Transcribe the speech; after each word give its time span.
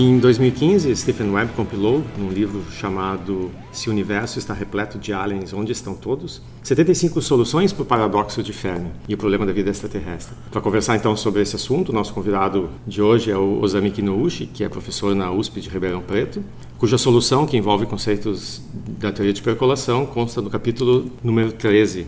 Em 0.00 0.16
2015, 0.16 0.94
Stephen 0.94 1.30
Webb 1.30 1.54
compilou, 1.56 2.04
num 2.16 2.30
livro 2.30 2.62
chamado 2.70 3.50
Se 3.72 3.88
o 3.88 3.92
Universo 3.92 4.38
está 4.38 4.54
repleto 4.54 4.96
de 4.96 5.12
aliens, 5.12 5.52
onde 5.52 5.72
estão 5.72 5.92
todos? 5.92 6.40
75 6.62 7.20
soluções 7.20 7.72
para 7.72 7.82
o 7.82 7.84
paradoxo 7.84 8.40
de 8.40 8.52
Fermi 8.52 8.92
e 9.08 9.14
o 9.14 9.18
problema 9.18 9.44
da 9.44 9.52
vida 9.52 9.70
extraterrestre. 9.70 10.36
Para 10.52 10.60
conversar 10.60 10.94
então 10.94 11.16
sobre 11.16 11.42
esse 11.42 11.56
assunto, 11.56 11.92
nosso 11.92 12.14
convidado 12.14 12.70
de 12.86 13.02
hoje 13.02 13.32
é 13.32 13.36
o 13.36 13.60
Osami 13.60 13.90
Kinouchi, 13.90 14.46
que 14.46 14.62
é 14.62 14.68
professor 14.68 15.16
na 15.16 15.32
USP 15.32 15.60
de 15.60 15.68
Ribeirão 15.68 16.00
Preto, 16.00 16.44
cuja 16.78 16.96
solução, 16.96 17.44
que 17.44 17.56
envolve 17.56 17.84
conceitos 17.84 18.62
da 19.00 19.10
teoria 19.10 19.32
de 19.32 19.42
percolação, 19.42 20.06
consta 20.06 20.40
no 20.40 20.48
capítulo 20.48 21.10
número 21.24 21.50
13 21.50 22.06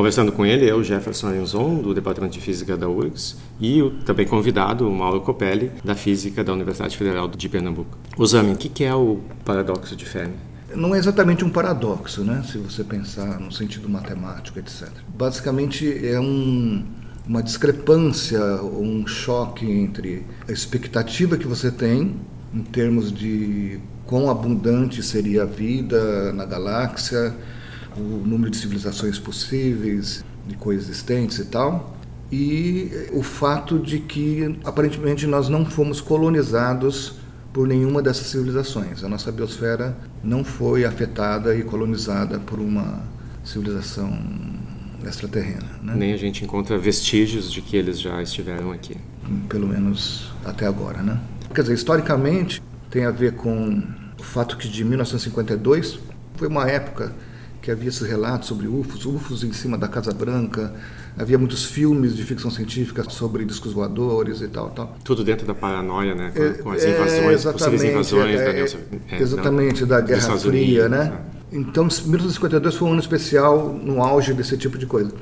Conversando 0.00 0.32
com 0.32 0.46
ele, 0.46 0.66
eu, 0.66 0.82
Jefferson 0.82 1.28
Arenzon, 1.28 1.74
do 1.82 1.92
Departamento 1.92 2.32
de 2.32 2.40
Física 2.40 2.74
da 2.74 2.88
URGS, 2.88 3.36
e 3.60 3.82
o 3.82 3.90
também 3.90 4.26
convidado, 4.26 4.88
o 4.88 4.90
Mauro 4.90 5.20
Copelli, 5.20 5.70
da 5.84 5.94
Física 5.94 6.42
da 6.42 6.54
Universidade 6.54 6.96
Federal 6.96 7.28
de 7.28 7.48
Pernambuco. 7.50 7.98
Osami, 8.16 8.54
o 8.54 8.56
que 8.56 8.82
é 8.82 8.94
o 8.94 9.20
paradoxo 9.44 9.94
de 9.94 10.06
Fermi? 10.06 10.36
Não 10.74 10.94
é 10.94 10.98
exatamente 10.98 11.44
um 11.44 11.50
paradoxo, 11.50 12.24
né? 12.24 12.42
se 12.50 12.56
você 12.56 12.82
pensar 12.82 13.38
no 13.38 13.52
sentido 13.52 13.90
matemático, 13.90 14.58
etc. 14.58 14.88
Basicamente 15.14 15.94
é 16.02 16.18
um, 16.18 16.82
uma 17.28 17.42
discrepância, 17.42 18.40
um 18.62 19.06
choque 19.06 19.70
entre 19.70 20.24
a 20.48 20.50
expectativa 20.50 21.36
que 21.36 21.46
você 21.46 21.70
tem 21.70 22.16
em 22.54 22.62
termos 22.62 23.12
de 23.12 23.78
quão 24.06 24.30
abundante 24.30 25.02
seria 25.02 25.42
a 25.42 25.46
vida 25.46 26.32
na 26.32 26.46
galáxia, 26.46 27.36
o 27.96 28.22
número 28.26 28.50
de 28.50 28.56
civilizações 28.56 29.18
possíveis, 29.18 30.24
de 30.46 30.56
coexistentes 30.56 31.38
e 31.38 31.44
tal, 31.46 31.96
e 32.32 33.08
o 33.12 33.22
fato 33.22 33.78
de 33.78 33.98
que 33.98 34.58
aparentemente 34.64 35.26
nós 35.26 35.48
não 35.48 35.64
fomos 35.64 36.00
colonizados 36.00 37.14
por 37.52 37.66
nenhuma 37.66 38.00
dessas 38.00 38.28
civilizações. 38.28 39.02
A 39.02 39.08
nossa 39.08 39.32
biosfera 39.32 39.96
não 40.22 40.44
foi 40.44 40.84
afetada 40.84 41.54
e 41.54 41.62
colonizada 41.62 42.38
por 42.38 42.60
uma 42.60 43.02
civilização 43.42 44.16
extraterrena. 45.04 45.66
Né? 45.82 45.94
Nem 45.96 46.12
a 46.12 46.16
gente 46.16 46.44
encontra 46.44 46.78
vestígios 46.78 47.50
de 47.50 47.60
que 47.60 47.76
eles 47.76 47.98
já 47.98 48.22
estiveram 48.22 48.70
aqui. 48.70 48.96
Pelo 49.48 49.66
menos 49.66 50.32
até 50.44 50.66
agora, 50.66 51.02
né? 51.02 51.18
Quer 51.54 51.62
dizer, 51.62 51.74
historicamente 51.74 52.62
tem 52.90 53.04
a 53.04 53.10
ver 53.10 53.34
com 53.34 53.82
o 54.18 54.22
fato 54.22 54.56
que 54.56 54.68
de 54.68 54.84
1952 54.84 55.98
foi 56.36 56.48
uma 56.48 56.68
época 56.68 57.12
que 57.60 57.70
havia 57.70 57.88
esses 57.88 58.06
relatos 58.08 58.48
sobre 58.48 58.66
UFOs, 58.66 59.04
UFOs 59.04 59.44
em 59.44 59.52
cima 59.52 59.76
da 59.76 59.86
Casa 59.86 60.12
Branca, 60.12 60.72
havia 61.18 61.38
muitos 61.38 61.64
filmes 61.64 62.16
de 62.16 62.22
ficção 62.24 62.50
científica 62.50 63.04
sobre 63.08 63.44
discos 63.44 63.72
voadores 63.72 64.40
e 64.40 64.48
tal, 64.48 64.70
tal. 64.70 64.96
Tudo 65.04 65.22
dentro 65.22 65.46
da 65.46 65.54
paranoia, 65.54 66.14
né? 66.14 66.32
Com, 66.34 66.42
é, 66.42 66.52
com 66.54 66.70
as 66.70 66.84
invasões, 66.84 67.46
é, 67.46 67.52
possíveis 67.52 67.84
invasões 67.84 68.40
é, 68.40 68.44
da, 68.44 69.16
é, 69.16 69.20
Exatamente, 69.20 69.84
da 69.84 70.00
Guerra 70.00 70.38
Fria, 70.38 70.86
Unidos, 70.86 70.90
né? 70.90 71.18
Então, 71.52 71.84
1952 71.84 72.74
foi 72.76 72.88
um 72.88 72.92
ano 72.92 73.00
especial 73.00 73.68
no 73.68 74.02
auge 74.02 74.32
desse 74.32 74.56
tipo 74.56 74.78
de 74.78 74.86
coisa. 74.86 75.12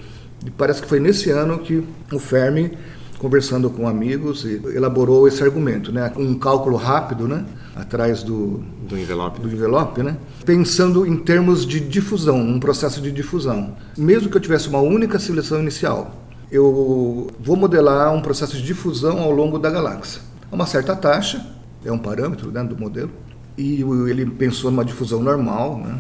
E 0.47 0.51
parece 0.51 0.81
que 0.83 0.89
foi 0.89 1.01
nesse 1.01 1.31
ano 1.31 1.59
que 1.59 1.83
o 2.13 2.19
Fermi 2.19 2.77
conversando 3.19 3.69
com 3.69 3.89
amigos 3.89 4.45
e 4.45 4.61
elaborou 4.75 5.27
esse 5.27 5.43
argumento, 5.43 5.93
né? 5.93 6.13
Um 6.17 6.35
cálculo 6.35 6.77
rápido, 6.77 7.27
né? 7.27 7.45
Atrás 7.75 8.23
do 8.23 8.63
do 8.89 8.99
envelope, 8.99 9.41
do 9.41 9.49
envelope, 9.49 10.03
né? 10.03 10.17
Pensando 10.45 11.07
em 11.07 11.17
termos 11.17 11.67
de 11.67 11.79
difusão, 11.79 12.41
um 12.41 12.59
processo 12.59 13.01
de 13.01 13.13
difusão. 13.13 13.77
Mesmo 13.97 14.31
que 14.31 14.37
eu 14.37 14.41
tivesse 14.41 14.69
uma 14.69 14.81
única 14.81 15.19
civilização 15.19 15.61
inicial, 15.61 16.25
eu 16.51 17.29
vou 17.39 17.57
modelar 17.57 18.15
um 18.15 18.23
processo 18.23 18.57
de 18.57 18.63
difusão 18.63 19.19
ao 19.21 19.31
longo 19.31 19.59
da 19.59 19.71
galáxia. 19.71 20.23
A 20.51 20.55
uma 20.55 20.67
certa 20.67 20.97
taxa, 20.97 21.45
é 21.85 21.93
um 21.93 21.99
parâmetro 21.99 22.51
né, 22.51 22.65
do 22.65 22.77
modelo, 22.77 23.11
e 23.57 23.83
ele 24.09 24.25
pensou 24.25 24.71
numa 24.71 24.85
difusão 24.85 25.23
normal, 25.23 25.79
né? 25.79 25.99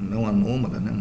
não 0.00 0.26
anômala, 0.26 0.80
né? 0.80 0.92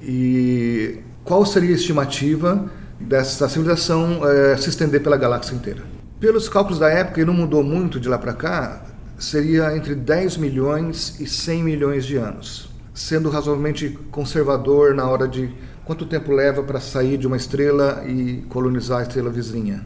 E 0.00 1.00
qual 1.24 1.44
seria 1.44 1.70
a 1.70 1.74
estimativa 1.74 2.70
dessa 3.00 3.48
civilização 3.48 4.20
é, 4.28 4.56
se 4.56 4.68
estender 4.68 5.02
pela 5.02 5.16
galáxia 5.16 5.54
inteira. 5.54 5.82
Pelos 6.18 6.48
cálculos 6.48 6.78
da 6.78 6.88
época, 6.88 7.20
e 7.20 7.24
não 7.24 7.34
mudou 7.34 7.62
muito 7.62 8.00
de 8.00 8.08
lá 8.08 8.18
para 8.18 8.32
cá, 8.32 8.82
seria 9.18 9.76
entre 9.76 9.94
10 9.94 10.36
milhões 10.36 11.18
e 11.20 11.26
100 11.26 11.62
milhões 11.62 12.04
de 12.04 12.16
anos, 12.16 12.68
sendo 12.92 13.30
razoavelmente 13.30 13.98
conservador 14.10 14.94
na 14.94 15.08
hora 15.08 15.28
de 15.28 15.50
quanto 15.84 16.06
tempo 16.06 16.32
leva 16.32 16.62
para 16.62 16.80
sair 16.80 17.16
de 17.16 17.26
uma 17.26 17.36
estrela 17.36 18.04
e 18.06 18.44
colonizar 18.48 19.00
a 19.00 19.02
estrela 19.02 19.30
vizinha 19.30 19.84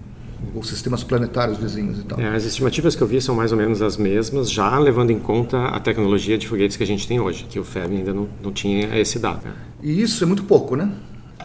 os 0.54 0.68
sistemas 0.68 1.04
planetários 1.04 1.58
vizinhos 1.58 2.00
e 2.00 2.02
tal. 2.02 2.20
É, 2.20 2.34
as 2.34 2.44
estimativas 2.44 2.96
que 2.96 3.02
eu 3.02 3.06
vi 3.06 3.20
são 3.20 3.34
mais 3.34 3.52
ou 3.52 3.58
menos 3.58 3.80
as 3.80 3.96
mesmas, 3.96 4.50
já 4.50 4.78
levando 4.78 5.10
em 5.10 5.18
conta 5.18 5.66
a 5.66 5.78
tecnologia 5.78 6.36
de 6.36 6.48
foguetes 6.48 6.76
que 6.76 6.82
a 6.82 6.86
gente 6.86 7.06
tem 7.06 7.20
hoje, 7.20 7.44
que 7.48 7.58
o 7.58 7.64
Fermi 7.64 7.98
ainda 7.98 8.12
não, 8.12 8.28
não 8.42 8.52
tinha 8.52 8.98
esse 8.98 9.18
dado. 9.18 9.42
E 9.82 10.02
isso 10.02 10.24
é 10.24 10.26
muito 10.26 10.44
pouco, 10.44 10.74
né? 10.74 10.90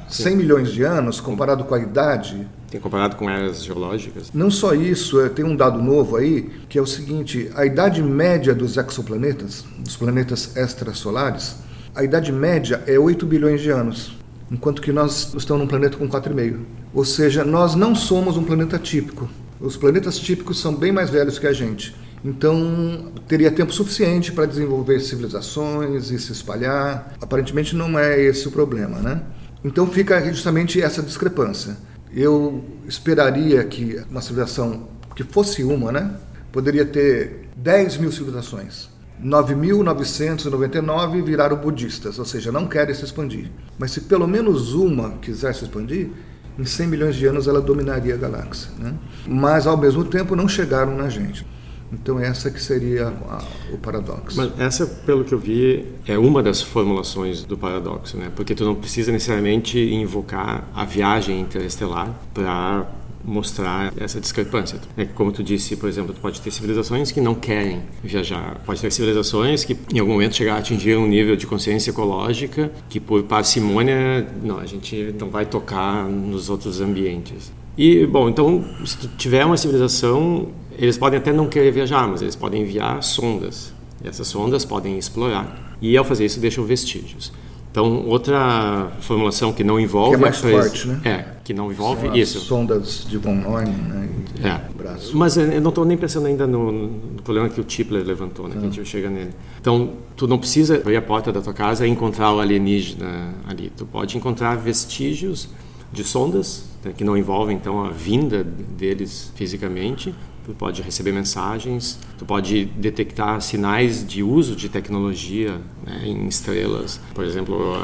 Sim. 0.08 0.24
100 0.24 0.36
milhões 0.36 0.72
de 0.72 0.84
anos, 0.84 1.20
comparado 1.20 1.64
com 1.64 1.76
a 1.76 1.80
idade. 1.80 2.48
Tem 2.70 2.80
comparado 2.80 3.16
com 3.16 3.30
eras 3.30 3.64
geológicas? 3.64 4.32
Não 4.34 4.50
só 4.50 4.74
isso, 4.74 5.28
tem 5.30 5.46
um 5.46 5.56
dado 5.56 5.82
novo 5.82 6.16
aí, 6.16 6.50
que 6.70 6.78
é 6.78 6.82
o 6.82 6.88
seguinte: 6.88 7.50
a 7.56 7.66
idade 7.66 8.02
média 8.02 8.54
dos 8.54 8.78
exoplanetas, 8.78 9.66
dos 9.80 9.96
planetas 9.96 10.56
extrasolares, 10.56 11.58
a 11.96 12.04
idade 12.04 12.32
média 12.32 12.84
é 12.86 12.98
8 12.98 13.26
bilhões 13.26 13.62
de 13.62 13.70
anos, 13.70 14.18
enquanto 14.52 14.82
que 14.82 14.92
nós 14.92 15.34
estamos 15.34 15.64
num 15.64 15.68
planeta 15.68 15.98
com 15.98 16.08
4,5. 16.08 16.60
Ou 16.94 17.04
seja, 17.04 17.44
nós 17.44 17.76
não 17.76 17.96
somos 17.96 18.38
um 18.38 18.44
planeta 18.44 18.78
típico. 18.78 19.30
Os 19.60 19.76
planetas 19.76 20.20
típicos 20.20 20.60
são 20.60 20.76
bem 20.76 20.92
mais 20.92 21.10
velhos 21.10 21.40
que 21.40 21.48
a 21.48 21.54
gente. 21.54 21.96
Então, 22.24 23.12
teria 23.28 23.52
tempo 23.52 23.72
suficiente 23.72 24.32
para 24.32 24.46
desenvolver 24.46 25.00
civilizações 25.00 26.12
e 26.12 26.20
se 26.20 26.32
espalhar. 26.32 27.16
Aparentemente, 27.22 27.76
não 27.76 27.98
é 27.98 28.20
esse 28.20 28.48
o 28.48 28.52
problema, 28.52 29.00
né? 29.00 29.22
Então 29.64 29.88
fica 29.88 30.22
justamente 30.24 30.82
essa 30.82 31.02
discrepância. 31.02 31.78
Eu 32.14 32.64
esperaria 32.88 33.64
que 33.64 34.02
uma 34.10 34.22
civilização 34.22 34.90
que 35.16 35.24
fosse 35.24 35.64
uma, 35.64 35.92
né, 35.92 36.16
poderia 36.52 36.86
ter 36.86 37.50
10 37.56 37.98
mil 37.98 38.12
civilizações. 38.12 38.90
9.999 39.24 41.24
viraram 41.24 41.58
budistas, 41.58 42.20
ou 42.20 42.26
seja, 42.26 42.52
não 42.52 42.68
querem 42.68 42.94
se 42.94 43.04
expandir. 43.04 43.50
Mas 43.80 43.92
se 43.92 44.02
pelo 44.02 44.28
menos 44.28 44.74
uma 44.74 45.18
quiser 45.18 45.56
se 45.56 45.64
expandir, 45.64 46.12
em 46.58 46.66
100 46.66 46.88
milhões 46.88 47.16
de 47.16 47.26
anos 47.26 47.48
ela 47.48 47.62
dominaria 47.62 48.14
a 48.14 48.18
galáxia. 48.18 48.70
Né? 48.78 48.94
Mas 49.28 49.66
ao 49.66 49.78
mesmo 49.78 50.06
tempo 50.06 50.36
não 50.36 50.48
chegaram 50.48 50.96
na 50.96 51.10
gente. 51.10 51.46
Então 51.92 52.20
essa 52.20 52.52
que 52.52 52.62
seria 52.62 53.08
a, 53.08 53.44
o 53.74 53.78
paradoxo. 53.78 54.38
Mas 54.38 54.60
essa, 54.60 54.86
pelo 54.86 55.24
que 55.24 55.34
eu 55.34 55.40
vi, 55.40 55.86
é 56.06 56.18
uma 56.18 56.44
das 56.44 56.62
formulações 56.62 57.44
do 57.44 57.58
paradoxo, 57.58 58.18
né? 58.18 58.32
Porque 58.36 58.54
tu 58.54 58.66
não 58.66 58.76
precisa 58.76 59.12
necessariamente 59.12 59.80
invocar 59.80 60.68
a 60.76 60.84
viagem 60.84 61.40
interestelar 61.40 62.14
para 62.34 62.88
mostrar 63.24 63.94
essa 63.98 64.22
discrepância. 64.22 64.80
É 64.96 65.04
como 65.04 65.32
tu 65.32 65.44
disse, 65.44 65.76
por 65.76 65.90
exemplo, 65.90 66.14
tu 66.14 66.22
pode 66.22 66.40
ter 66.40 66.50
civilizações 66.50 67.12
que 67.12 67.20
não 67.20 67.36
querem 67.36 67.82
viajar, 68.02 68.62
pode 68.66 68.80
ter 68.80 68.90
civilizações 68.92 69.66
que 69.66 69.78
em 69.94 70.00
algum 70.00 70.14
momento 70.14 70.36
chegar 70.36 70.56
a 70.56 70.58
atingir 70.60 70.96
um 70.96 71.08
nível 71.08 71.36
de 71.36 71.46
consciência 71.46 71.92
ecológica 71.92 72.72
que 72.88 73.00
por 73.00 73.24
parcimônia, 73.24 74.26
não, 74.42 74.60
a 74.60 74.66
gente 74.66 75.14
não 75.20 75.30
vai 75.30 75.46
tocar 75.46 76.06
nos 76.06 76.50
outros 76.50 76.80
ambientes. 76.80 77.52
E 77.78 78.06
bom, 78.08 78.30
então 78.30 78.64
se 78.86 78.98
tu 78.98 79.08
tiver 79.18 79.46
uma 79.46 79.58
civilização 79.58 80.48
eles 80.78 80.98
podem 80.98 81.20
até 81.20 81.34
não 81.34 81.48
querer 81.48 81.72
viajar, 81.72 82.08
mas 82.08 82.22
eles 82.22 82.36
podem 82.36 82.62
enviar 82.62 83.02
sondas. 83.02 83.74
E 84.04 84.08
essas 84.08 84.28
sondas 84.28 84.64
podem 84.64 84.98
explorar. 84.98 85.76
E 85.82 85.96
ao 85.98 86.06
fazer 86.06 86.26
isso, 86.26 86.40
deixam 86.40 86.64
vestígios. 86.64 87.32
Então, 87.72 88.08
outra 88.08 88.92
formulação 89.02 89.54
que 89.54 89.64
não 89.64 89.80
envolve... 89.80 90.12
Que 90.12 90.16
é 90.16 90.18
mais 90.18 90.38
forte, 90.38 90.88
né? 90.88 91.02
É, 91.04 91.26
que 91.44 91.54
não 91.54 91.72
envolve 91.72 92.08
São 92.08 92.16
isso. 92.16 92.40
sondas 92.40 93.06
de 93.08 93.18
von 93.18 93.36
Neumann, 93.36 93.66
né? 93.66 94.10
É. 94.44 94.78
Braço. 94.78 95.16
Mas 95.16 95.38
eu 95.38 95.62
não 95.62 95.70
estou 95.70 95.86
nem 95.86 95.98
pensando 95.98 96.26
ainda 96.26 96.48
no, 96.48 96.72
no, 96.72 97.22
problema 97.22 97.50
que 97.50 97.62
o 97.62 97.64
Tipler 97.64 98.04
levantou, 98.04 98.48
né? 98.48 98.56
Que 98.60 98.66
a 98.66 98.70
gente 98.70 98.86
chega 98.86 99.10
nele. 99.10 99.32
Então, 99.60 99.94
tu 100.16 100.28
não 100.28 100.40
precisa 100.40 100.78
abrir 100.78 100.96
a 100.96 101.02
porta 101.02 101.32
da 101.32 101.42
tua 101.42 101.54
casa 101.54 101.86
e 101.86 101.90
encontrar 101.90 102.34
o 102.34 102.40
alienígena 102.40 103.36
ali. 103.48 103.72
Tu 103.76 103.86
pode 103.86 104.18
encontrar 104.18 104.56
vestígios 104.56 105.50
de 105.92 106.04
sondas 106.04 106.66
né, 106.84 106.94
que 106.96 107.04
não 107.04 107.16
envolvem 107.16 107.56
então 107.56 107.86
a 107.86 107.92
vinda 107.92 108.44
deles 108.44 109.32
fisicamente 109.36 110.14
tu 110.48 110.54
pode 110.54 110.82
receber 110.82 111.12
mensagens, 111.12 112.00
tu 112.18 112.26
pode 112.26 112.66
detectar 112.66 113.42
sinais 113.42 114.08
de 114.08 114.24
uso 114.24 114.56
de 114.56 114.70
tecnologia 114.70 115.60
né, 115.86 116.04
em 116.06 116.26
estrelas, 116.28 117.02
por 117.14 117.26
exemplo, 117.26 117.78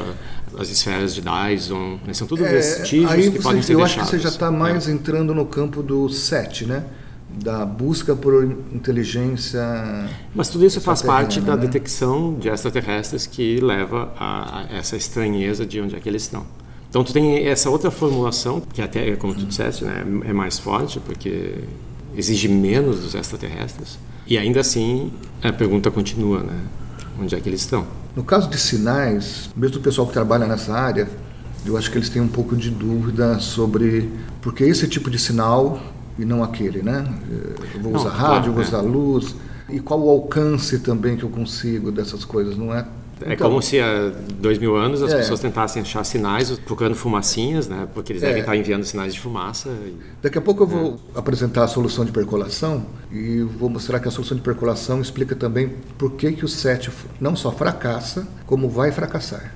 as 0.57 0.69
esferas 0.69 1.13
de 1.13 1.21
Dyson, 1.21 1.99
né, 2.05 2.13
são 2.13 2.25
tudo 2.25 2.45
é, 2.45 2.53
vestígios 2.53 3.29
que 3.29 3.41
podem 3.41 3.61
ser 3.61 3.73
eu 3.73 3.79
deixados. 3.79 3.79
Eu 3.79 3.83
acho 3.83 3.99
que 3.99 4.05
você 4.05 4.19
já 4.19 4.29
está 4.29 4.49
mais 4.49 4.87
é. 4.87 4.91
entrando 4.91 5.35
no 5.35 5.45
campo 5.45 5.83
do 5.83 6.07
SET, 6.09 6.65
né? 6.65 6.85
da 7.35 7.65
busca 7.65 8.15
por 8.15 8.43
inteligência. 8.71 9.59
Mas 10.35 10.49
tudo 10.49 10.65
isso 10.67 10.79
faz 10.79 11.01
parte 11.01 11.41
da 11.41 11.55
né? 11.55 11.63
detecção 11.63 12.35
de 12.35 12.47
extraterrestres 12.47 13.25
que 13.25 13.59
leva 13.59 14.13
a, 14.19 14.59
a, 14.59 14.77
essa 14.77 14.95
estranheza 14.95 15.65
de 15.65 15.81
onde 15.81 15.95
é 15.95 15.99
que 15.99 16.07
eles 16.07 16.21
estão. 16.21 16.45
Então 16.87 17.03
tu 17.03 17.11
tem 17.11 17.47
essa 17.47 17.71
outra 17.71 17.89
formulação 17.89 18.61
que 18.61 18.79
até, 18.79 19.15
como 19.15 19.33
tu 19.33 19.45
disseste, 19.45 19.83
né, 19.83 20.05
é 20.25 20.31
mais 20.31 20.59
forte 20.59 20.99
porque 20.99 21.55
exige 22.15 22.47
menos 22.47 22.99
dos 22.99 23.15
extraterrestres. 23.15 23.97
E 24.25 24.37
ainda 24.37 24.59
assim 24.59 25.11
a 25.41 25.51
pergunta 25.51 25.91
continua, 25.91 26.39
né? 26.39 26.59
Onde 27.19 27.35
é 27.35 27.39
que 27.39 27.49
eles 27.49 27.61
estão? 27.61 27.85
No 28.15 28.23
caso 28.23 28.49
de 28.49 28.57
sinais, 28.57 29.49
mesmo 29.55 29.77
o 29.77 29.81
pessoal 29.81 30.07
que 30.07 30.13
trabalha 30.13 30.45
nessa 30.47 30.73
área, 30.73 31.07
eu 31.65 31.77
acho 31.77 31.89
que 31.89 31.97
eles 31.97 32.09
têm 32.09 32.21
um 32.21 32.27
pouco 32.27 32.55
de 32.55 32.69
dúvida 32.69 33.39
sobre 33.39 34.09
porque 34.41 34.63
esse 34.63 34.87
tipo 34.87 35.09
de 35.09 35.17
sinal 35.17 35.81
e 36.17 36.25
não 36.25 36.43
aquele, 36.43 36.81
né? 36.81 37.05
Eu 37.73 37.81
vou 37.81 37.95
usar 37.95 38.09
não, 38.09 38.15
rádio, 38.15 38.53
claro, 38.53 38.53
vou 38.53 38.61
usar 38.61 38.77
é. 38.77 38.81
luz. 38.81 39.35
E 39.69 39.79
qual 39.79 40.01
o 40.01 40.09
alcance 40.09 40.79
também 40.79 41.15
que 41.15 41.23
eu 41.23 41.29
consigo 41.29 41.91
dessas 41.91 42.23
coisas, 42.25 42.57
não 42.57 42.73
é? 42.73 42.85
É 43.21 43.33
então, 43.33 43.49
como 43.49 43.61
se 43.61 43.79
há 43.79 44.11
dois 44.39 44.57
mil 44.57 44.75
anos 44.75 45.01
as 45.01 45.11
é. 45.11 45.17
pessoas 45.17 45.39
tentassem 45.39 45.81
achar 45.81 46.03
sinais 46.03 46.51
procurando 46.59 46.95
fumacinhas, 46.95 47.67
né? 47.67 47.87
Porque 47.93 48.11
eles 48.11 48.21
devem 48.21 48.37
é. 48.37 48.39
estar 48.39 48.55
enviando 48.55 48.83
sinais 48.83 49.13
de 49.13 49.19
fumaça. 49.19 49.69
E... 49.69 49.95
Daqui 50.21 50.37
a 50.37 50.41
pouco 50.41 50.63
eu 50.63 50.67
vou 50.67 50.99
é. 51.15 51.19
apresentar 51.19 51.63
a 51.63 51.67
solução 51.67 52.03
de 52.03 52.11
percolação 52.11 52.85
e 53.11 53.41
vou 53.41 53.69
mostrar 53.69 53.99
que 53.99 54.07
a 54.07 54.11
solução 54.11 54.35
de 54.35 54.43
percolação 54.43 55.01
explica 55.01 55.35
também 55.35 55.71
por 55.97 56.13
que, 56.13 56.31
que 56.31 56.43
o 56.43 56.47
SET 56.47 56.89
não 57.19 57.35
só 57.35 57.51
fracassa, 57.51 58.27
como 58.45 58.69
vai 58.69 58.91
fracassar. 58.91 59.53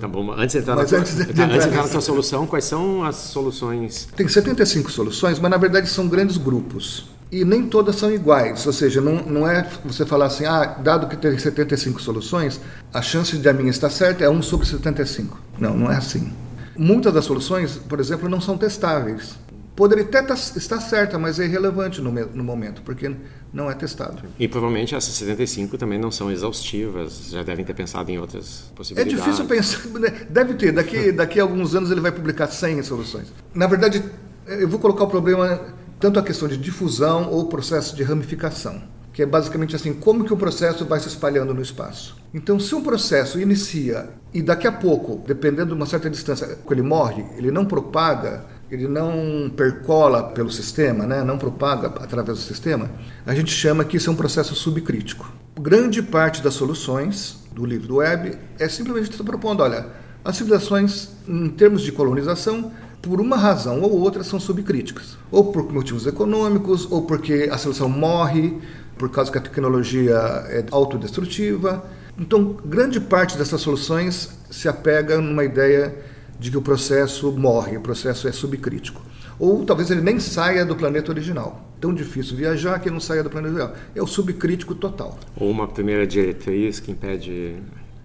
Tá 0.00 0.06
bom, 0.06 0.30
antes 0.32 0.52
de 0.52 0.58
entrar, 0.58 0.76
mas 0.76 0.92
na, 0.92 0.98
antes 0.98 1.16
de, 1.16 1.24
tá, 1.26 1.44
antes 1.44 1.60
de 1.60 1.68
entrar 1.68 1.82
na 1.82 1.88
sua 1.88 2.00
solução, 2.00 2.46
quais 2.46 2.64
são 2.64 3.02
as 3.02 3.16
soluções? 3.16 4.08
Tem 4.14 4.28
75 4.28 4.90
soluções, 4.92 5.40
mas 5.40 5.50
na 5.50 5.56
verdade 5.56 5.88
são 5.88 6.06
grandes 6.06 6.36
grupos. 6.36 7.06
E 7.30 7.44
nem 7.44 7.66
todas 7.66 7.96
são 7.96 8.10
iguais, 8.10 8.66
ou 8.66 8.72
seja, 8.72 9.02
não, 9.02 9.16
não 9.22 9.48
é 9.48 9.68
você 9.84 10.06
falar 10.06 10.26
assim, 10.26 10.46
ah, 10.46 10.64
dado 10.64 11.06
que 11.06 11.16
tem 11.16 11.36
75 11.38 12.00
soluções, 12.00 12.58
a 12.92 13.02
chance 13.02 13.36
de 13.36 13.48
a 13.48 13.52
minha 13.52 13.70
estar 13.70 13.90
certa 13.90 14.24
é 14.24 14.30
1 14.30 14.42
sobre 14.42 14.66
75. 14.66 15.38
Não, 15.58 15.76
não 15.76 15.92
é 15.92 15.96
assim. 15.96 16.32
Muitas 16.76 17.12
das 17.12 17.26
soluções, 17.26 17.76
por 17.76 18.00
exemplo, 18.00 18.28
não 18.28 18.40
são 18.40 18.56
testáveis. 18.56 19.36
Poderia 19.76 20.04
até 20.04 20.22
tá, 20.22 20.34
estar 20.34 20.80
certa, 20.80 21.18
mas 21.18 21.38
é 21.38 21.44
irrelevante 21.44 22.00
no, 22.00 22.10
no 22.10 22.42
momento, 22.42 22.82
porque 22.82 23.14
não 23.52 23.70
é 23.70 23.74
testado. 23.74 24.22
E 24.38 24.48
provavelmente 24.48 24.94
essas 24.94 25.14
75 25.14 25.78
também 25.78 25.98
não 25.98 26.10
são 26.10 26.32
exaustivas, 26.32 27.30
já 27.30 27.42
devem 27.42 27.64
ter 27.64 27.74
pensado 27.74 28.10
em 28.10 28.18
outras 28.18 28.64
é 28.72 28.74
possibilidades. 28.74 29.20
É 29.20 29.24
difícil 29.24 29.44
pensar, 29.44 29.86
né? 30.00 30.26
deve 30.30 30.54
ter, 30.54 30.72
daqui, 30.72 31.12
daqui 31.12 31.38
a 31.38 31.42
alguns 31.42 31.74
anos 31.74 31.90
ele 31.90 32.00
vai 32.00 32.10
publicar 32.10 32.48
100 32.48 32.82
soluções. 32.82 33.32
Na 33.54 33.66
verdade, 33.66 34.02
eu 34.46 34.68
vou 34.68 34.80
colocar 34.80 35.04
o 35.04 35.08
problema 35.08 35.60
tanto 36.00 36.18
a 36.18 36.22
questão 36.22 36.48
de 36.48 36.56
difusão 36.56 37.30
ou 37.30 37.46
processo 37.46 37.94
de 37.96 38.02
ramificação, 38.02 38.82
que 39.12 39.22
é 39.22 39.26
basicamente 39.26 39.74
assim, 39.74 39.92
como 39.92 40.24
que 40.24 40.32
o 40.32 40.36
processo 40.36 40.84
vai 40.84 41.00
se 41.00 41.08
espalhando 41.08 41.52
no 41.52 41.60
espaço. 41.60 42.16
Então, 42.32 42.60
se 42.60 42.74
um 42.74 42.82
processo 42.82 43.40
inicia 43.40 44.10
e 44.32 44.40
daqui 44.40 44.66
a 44.66 44.72
pouco, 44.72 45.22
dependendo 45.26 45.70
de 45.70 45.74
uma 45.74 45.86
certa 45.86 46.08
distância, 46.08 46.58
ele 46.70 46.82
morre, 46.82 47.24
ele 47.36 47.50
não 47.50 47.64
propaga, 47.64 48.44
ele 48.70 48.86
não 48.86 49.50
percola 49.56 50.22
pelo 50.22 50.50
sistema, 50.50 51.06
né? 51.06 51.24
não 51.24 51.38
propaga 51.38 51.88
através 51.88 52.38
do 52.38 52.44
sistema, 52.44 52.90
a 53.26 53.34
gente 53.34 53.50
chama 53.50 53.84
que 53.84 53.96
isso 53.96 54.10
é 54.10 54.12
um 54.12 54.16
processo 54.16 54.54
subcrítico. 54.54 55.32
Grande 55.58 56.02
parte 56.02 56.42
das 56.42 56.54
soluções 56.54 57.42
do 57.52 57.64
livro 57.66 57.88
do 57.88 57.96
web 57.96 58.38
é 58.58 58.68
simplesmente 58.68 59.20
propondo, 59.24 59.62
olha, 59.62 59.86
as 60.24 60.36
civilizações, 60.36 61.08
em 61.26 61.48
termos 61.48 61.82
de 61.82 61.90
colonização, 61.90 62.70
por 63.02 63.20
uma 63.20 63.36
razão 63.36 63.80
ou 63.80 64.00
outra, 64.00 64.22
são 64.24 64.40
subcríticas. 64.40 65.16
Ou 65.30 65.52
por 65.52 65.72
motivos 65.72 66.06
econômicos, 66.06 66.90
ou 66.90 67.02
porque 67.02 67.48
a 67.50 67.56
civilização 67.56 67.88
morre, 67.88 68.58
por 68.96 69.10
causa 69.10 69.30
que 69.30 69.38
a 69.38 69.40
tecnologia 69.40 70.16
é 70.48 70.64
autodestrutiva. 70.70 71.84
Então, 72.18 72.56
grande 72.64 73.00
parte 73.00 73.38
dessas 73.38 73.60
soluções 73.60 74.36
se 74.50 74.68
apega 74.68 75.20
numa 75.20 75.44
ideia 75.44 75.94
de 76.38 76.50
que 76.50 76.56
o 76.56 76.62
processo 76.62 77.30
morre, 77.32 77.76
o 77.76 77.80
processo 77.80 78.28
é 78.28 78.32
subcrítico. 78.32 79.00
Ou 79.38 79.64
talvez 79.64 79.90
ele 79.90 80.00
nem 80.00 80.18
saia 80.18 80.64
do 80.64 80.74
planeta 80.74 81.12
original. 81.12 81.68
Tão 81.80 81.94
difícil 81.94 82.36
viajar 82.36 82.80
que 82.80 82.90
não 82.90 82.98
saia 82.98 83.22
do 83.22 83.30
planeta 83.30 83.54
original. 83.54 83.76
É 83.94 84.02
o 84.02 84.06
subcrítico 84.06 84.74
total. 84.74 85.16
Ou 85.36 85.48
uma 85.48 85.68
primeira 85.68 86.04
diretriz 86.06 86.80
que 86.80 86.90
impede. 86.90 87.56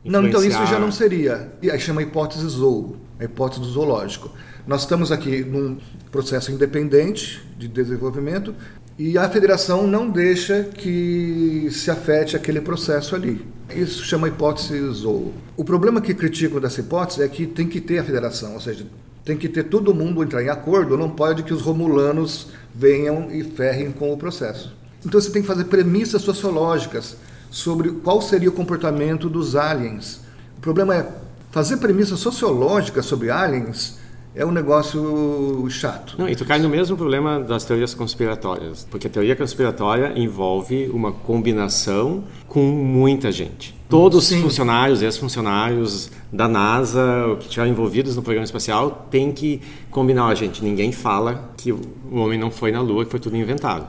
Não, 0.05 0.27
então 0.27 0.43
isso 0.43 0.63
já 0.67 0.77
não 0.77 0.91
seria. 0.91 1.51
E 1.61 1.71
aí 1.71 1.79
chama 1.79 2.03
hipótese 2.03 2.47
zoo, 2.47 2.97
a 3.19 3.23
hipótese 3.23 3.61
do 3.61 3.67
zoológico. 3.67 4.29
Nós 4.65 4.81
estamos 4.83 5.11
aqui 5.11 5.43
num 5.43 5.77
processo 6.09 6.49
independente 6.49 7.45
de 7.57 7.67
desenvolvimento 7.67 8.55
e 8.97 9.17
a 9.17 9.27
federação 9.27 9.85
não 9.85 10.09
deixa 10.09 10.63
que 10.63 11.67
se 11.69 11.91
afete 11.91 12.37
aquele 12.37 12.61
processo 12.61 13.13
ali. 13.13 13.45
Isso 13.75 14.05
chama 14.05 14.29
hipótese 14.29 15.05
ou 15.05 15.33
o 15.57 15.65
problema 15.65 15.99
que 15.99 16.13
criticam 16.13 16.61
dessa 16.61 16.79
hipótese 16.79 17.23
é 17.23 17.27
que 17.27 17.45
tem 17.45 17.67
que 17.67 17.81
ter 17.81 17.99
a 17.99 18.05
federação, 18.05 18.53
ou 18.53 18.61
seja, 18.61 18.85
tem 19.25 19.35
que 19.35 19.49
ter 19.49 19.63
todo 19.63 19.93
mundo 19.93 20.23
entrar 20.23 20.41
em 20.41 20.47
acordo, 20.49 20.97
não 20.97 21.09
pode 21.09 21.43
que 21.43 21.53
os 21.53 21.61
romulanos 21.61 22.47
venham 22.73 23.29
e 23.31 23.43
ferrem 23.43 23.91
com 23.91 24.13
o 24.13 24.17
processo. 24.17 24.73
Então 25.05 25.19
você 25.19 25.29
tem 25.29 25.41
que 25.41 25.47
fazer 25.47 25.65
premissas 25.65 26.21
sociológicas 26.21 27.17
sobre 27.51 27.91
qual 27.91 28.21
seria 28.21 28.47
o 28.47 28.53
comportamento 28.53 29.29
dos 29.29 29.57
aliens. 29.57 30.21
O 30.57 30.61
problema 30.61 30.95
é 30.95 31.09
fazer 31.51 31.77
premissas 31.77 32.19
sociológicas 32.19 33.05
sobre 33.05 33.29
aliens 33.29 34.01
é 34.35 34.45
um 34.45 34.51
negócio 34.51 35.67
chato. 35.69 36.15
Não, 36.17 36.27
e 36.27 36.35
tu 36.35 36.43
cai 36.45 36.59
no 36.59 36.69
mesmo 36.69 36.97
problema 36.97 37.39
das 37.39 37.63
teorias 37.65 37.93
conspiratórias, 37.93 38.87
porque 38.89 39.07
a 39.07 39.09
teoria 39.09 39.35
conspiratória 39.35 40.13
envolve 40.15 40.89
uma 40.91 41.11
combinação 41.11 42.23
com 42.47 42.63
muita 42.63 43.31
gente. 43.31 43.75
Todos 43.87 44.25
Sim. 44.25 44.37
os 44.37 44.41
funcionários, 44.41 45.03
ex-funcionários 45.03 46.09
da 46.31 46.47
NASA, 46.47 47.37
que 47.39 47.45
estiveram 47.45 47.69
envolvidos 47.69 48.15
no 48.15 48.23
programa 48.23 48.45
espacial, 48.45 49.07
tem 49.11 49.31
que 49.31 49.61
combinar. 49.91 50.27
A 50.27 50.35
gente, 50.35 50.63
ninguém 50.63 50.91
fala 50.91 51.53
que 51.55 51.71
o 51.71 51.81
homem 52.15 52.39
não 52.39 52.49
foi 52.49 52.71
na 52.71 52.81
Lua, 52.81 53.05
que 53.05 53.11
foi 53.11 53.19
tudo 53.19 53.37
inventado. 53.37 53.87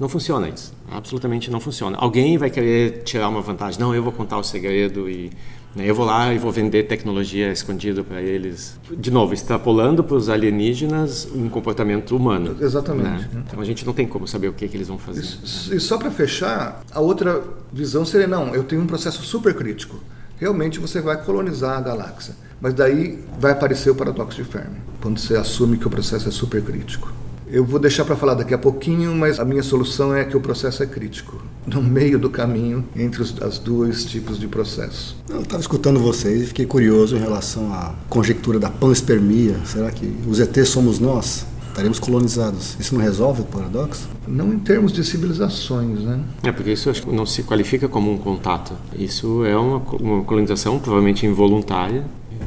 Não 0.00 0.08
funciona 0.08 0.48
isso. 0.48 0.74
Absolutamente 0.90 1.52
não 1.52 1.60
funciona. 1.60 1.96
Alguém 1.98 2.36
vai 2.36 2.50
querer 2.50 3.02
tirar 3.04 3.28
uma 3.28 3.40
vantagem. 3.40 3.78
Não, 3.78 3.94
eu 3.94 4.02
vou 4.02 4.12
contar 4.12 4.38
o 4.38 4.42
segredo 4.42 5.08
e? 5.08 5.30
Eu 5.76 5.94
vou 5.94 6.06
lá 6.06 6.32
e 6.32 6.38
vou 6.38 6.52
vender 6.52 6.84
tecnologia 6.84 7.50
escondida 7.50 8.04
para 8.04 8.22
eles. 8.22 8.78
De 8.96 9.10
novo, 9.10 9.34
extrapolando 9.34 10.04
para 10.04 10.16
os 10.16 10.28
alienígenas 10.28 11.28
um 11.34 11.48
comportamento 11.48 12.16
humano. 12.16 12.56
Exatamente. 12.60 13.28
Né? 13.28 13.42
Então 13.46 13.60
a 13.60 13.64
gente 13.64 13.84
não 13.84 13.92
tem 13.92 14.06
como 14.06 14.28
saber 14.28 14.48
o 14.48 14.52
que, 14.52 14.68
que 14.68 14.76
eles 14.76 14.88
vão 14.88 14.98
fazer. 14.98 15.20
E, 15.20 15.70
né? 15.70 15.76
e 15.76 15.80
só 15.80 15.98
para 15.98 16.10
fechar, 16.10 16.82
a 16.92 17.00
outra 17.00 17.42
visão 17.72 18.04
seria: 18.04 18.26
não, 18.26 18.54
eu 18.54 18.62
tenho 18.62 18.82
um 18.82 18.86
processo 18.86 19.22
super 19.22 19.54
crítico. 19.54 19.98
Realmente 20.38 20.78
você 20.78 21.00
vai 21.00 21.22
colonizar 21.22 21.78
a 21.78 21.80
galáxia. 21.80 22.34
Mas 22.60 22.74
daí 22.74 23.18
vai 23.38 23.52
aparecer 23.52 23.90
o 23.90 23.94
paradoxo 23.94 24.42
de 24.42 24.48
Fermi, 24.48 24.76
quando 25.02 25.18
você 25.18 25.36
assume 25.36 25.76
que 25.76 25.86
o 25.86 25.90
processo 25.90 26.28
é 26.28 26.32
super 26.32 26.62
crítico. 26.62 27.12
Eu 27.54 27.64
vou 27.64 27.78
deixar 27.78 28.04
para 28.04 28.16
falar 28.16 28.34
daqui 28.34 28.52
a 28.52 28.58
pouquinho, 28.58 29.14
mas 29.14 29.38
a 29.38 29.44
minha 29.44 29.62
solução 29.62 30.12
é 30.12 30.24
que 30.24 30.36
o 30.36 30.40
processo 30.40 30.82
é 30.82 30.86
crítico, 30.86 31.40
no 31.64 31.80
meio 31.80 32.18
do 32.18 32.28
caminho 32.28 32.84
entre 32.96 33.22
os 33.22 33.40
as 33.40 33.60
dois 33.60 34.04
tipos 34.04 34.40
de 34.40 34.48
processo. 34.48 35.16
Eu 35.28 35.42
estava 35.42 35.60
escutando 35.60 36.00
vocês 36.00 36.42
e 36.42 36.46
fiquei 36.46 36.66
curioso 36.66 37.14
em 37.14 37.20
relação 37.20 37.72
à 37.72 37.94
conjectura 38.08 38.58
da 38.58 38.70
panspermia. 38.70 39.54
Será 39.64 39.92
que 39.92 40.12
os 40.26 40.40
ETs 40.40 40.68
somos 40.68 40.98
nós? 40.98 41.46
estaremos 41.68 41.98
colonizados. 41.98 42.76
Isso 42.78 42.94
não 42.94 43.02
resolve 43.02 43.42
o 43.42 43.44
paradoxo? 43.44 44.08
Não 44.28 44.52
em 44.52 44.58
termos 44.60 44.92
de 44.92 45.02
civilizações, 45.02 46.00
né? 46.00 46.20
É, 46.44 46.52
porque 46.52 46.70
isso 46.70 46.88
acho 46.88 47.02
que 47.02 47.12
não 47.12 47.26
se 47.26 47.42
qualifica 47.42 47.88
como 47.88 48.12
um 48.12 48.16
contato. 48.16 48.74
Isso 48.96 49.44
é 49.44 49.56
uma, 49.56 49.78
uma 50.00 50.22
colonização 50.22 50.78
provavelmente 50.78 51.26
involuntária. 51.26 52.04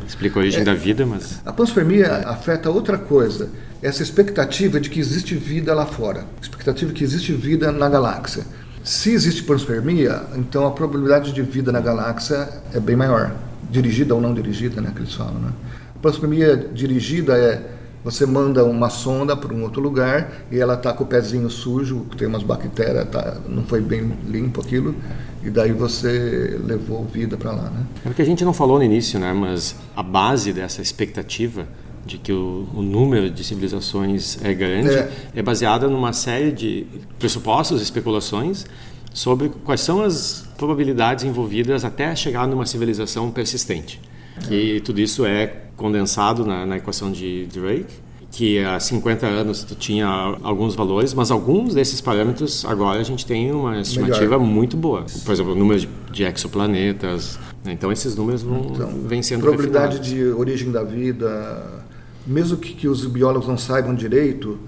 Explica 0.08 0.40
a 0.40 0.42
origem 0.42 0.62
é, 0.62 0.64
da 0.64 0.74
vida, 0.74 1.06
mas... 1.06 1.42
A 1.46 1.52
panspermia 1.52 2.08
afeta 2.26 2.70
outra 2.70 2.98
coisa 2.98 3.50
essa 3.82 4.02
expectativa 4.02 4.80
de 4.80 4.90
que 4.90 5.00
existe 5.00 5.36
vida 5.36 5.74
lá 5.74 5.86
fora, 5.86 6.26
expectativa 6.42 6.92
de 6.92 6.98
que 6.98 7.04
existe 7.04 7.32
vida 7.34 7.72
na 7.72 7.88
galáxia. 7.88 8.44
Se 8.84 9.12
existe 9.12 9.44
panspermia, 9.44 10.24
então 10.36 10.66
a 10.66 10.72
probabilidade 10.72 11.32
de 11.32 11.42
vida 11.42 11.72
na 11.72 11.80
galáxia 11.80 12.50
é 12.74 12.80
bem 12.80 12.96
maior, 12.96 13.36
dirigida 13.70 14.16
ou 14.16 14.22
não 14.22 14.34
dirigida, 14.34 14.82
né, 14.82 14.92
que 14.96 15.02
eles 15.02 15.14
falam. 15.14 15.40
Né? 15.40 15.52
A 15.96 16.00
panspermia 16.00 16.56
dirigida 16.74 17.38
é 17.38 17.76
você 18.08 18.26
manda 18.26 18.64
uma 18.64 18.90
sonda 18.90 19.36
para 19.36 19.54
um 19.54 19.64
outro 19.64 19.82
lugar 19.82 20.46
e 20.50 20.58
ela 20.58 20.76
está 20.76 20.94
com 20.94 21.04
o 21.04 21.08
pezinho 21.08 21.50
sujo, 21.50 22.06
tem 22.18 22.26
umas 22.26 22.42
bactérias, 22.42 23.06
tá, 23.10 23.36
não 23.50 23.64
foi 23.64 23.82
bem 23.82 24.14
limpo 24.26 24.62
aquilo, 24.62 24.96
e 25.44 25.50
daí 25.50 25.74
você 25.74 26.58
levou 26.64 27.04
vida 27.04 27.36
para 27.36 27.52
lá. 27.52 27.64
Né? 27.64 27.86
É 28.06 28.08
porque 28.08 28.22
a 28.22 28.26
gente 28.26 28.46
não 28.46 28.54
falou 28.54 28.78
no 28.78 28.86
início, 28.86 29.20
né? 29.20 29.34
mas 29.34 29.76
a 29.94 30.02
base 30.02 30.54
dessa 30.54 30.82
expectativa 30.82 31.68
de 32.06 32.18
que 32.18 32.32
o, 32.32 32.70
o, 32.74 32.82
número 32.82 33.30
de 33.30 33.44
civilizações 33.44 34.38
é 34.42 34.54
grande, 34.54 34.96
é. 34.96 35.12
é 35.36 35.42
baseada 35.42 35.90
numa 35.90 36.14
série 36.14 36.54
de 36.54 36.88
pressupostos, 37.20 37.82
especulações 37.82 38.66
sobre 39.14 39.50
quais 39.66 39.82
são 39.82 40.02
as 40.02 40.48
probabilidades 40.58 41.26
envolvidas 41.26 41.84
até 41.84 42.16
chegar 42.16 42.48
numa 42.48 42.66
civilização 42.66 43.30
persistente. 43.32 44.00
Que 44.48 44.80
tudo 44.86 45.02
isso 45.02 45.26
é 45.26 45.67
condensado 45.77 46.46
na, 46.46 46.65
na 46.65 46.77
equação 46.77 47.10
de 47.12 47.46
Drake 47.46 48.07
que 48.31 48.60
há 48.60 48.79
50 48.79 49.25
anos 49.25 49.63
tu 49.63 49.74
tinha 49.74 50.05
alguns 50.43 50.75
valores, 50.75 51.13
mas 51.13 51.31
alguns 51.31 51.74
desses 51.74 52.01
parâmetros 52.01 52.65
agora 52.65 53.00
a 53.00 53.03
gente 53.03 53.25
tem 53.25 53.51
uma 53.51 53.79
estimativa 53.79 54.38
Melhor. 54.38 54.39
muito 54.41 54.75
boa. 54.75 55.05
Por 55.25 55.31
exemplo, 55.31 55.53
o 55.53 55.55
número 55.55 55.79
de, 55.79 55.89
de 56.12 56.24
exoplanetas. 56.24 57.39
Né? 57.63 57.72
Então 57.72 57.91
esses 57.91 58.15
números 58.15 58.43
vão 58.43 58.72
então, 58.74 58.89
vêm 59.05 59.24
sendo 59.24 59.41
probabilidade 59.41 59.98
refinados. 59.98 60.10
de 60.10 60.39
origem 60.39 60.72
da 60.72 60.84
vida, 60.84 61.84
mesmo 62.25 62.57
que, 62.57 62.74
que 62.74 62.88
os 62.88 63.05
biólogos 63.05 63.48
não 63.48 63.57
saibam 63.57 63.96
direito, 63.96 64.60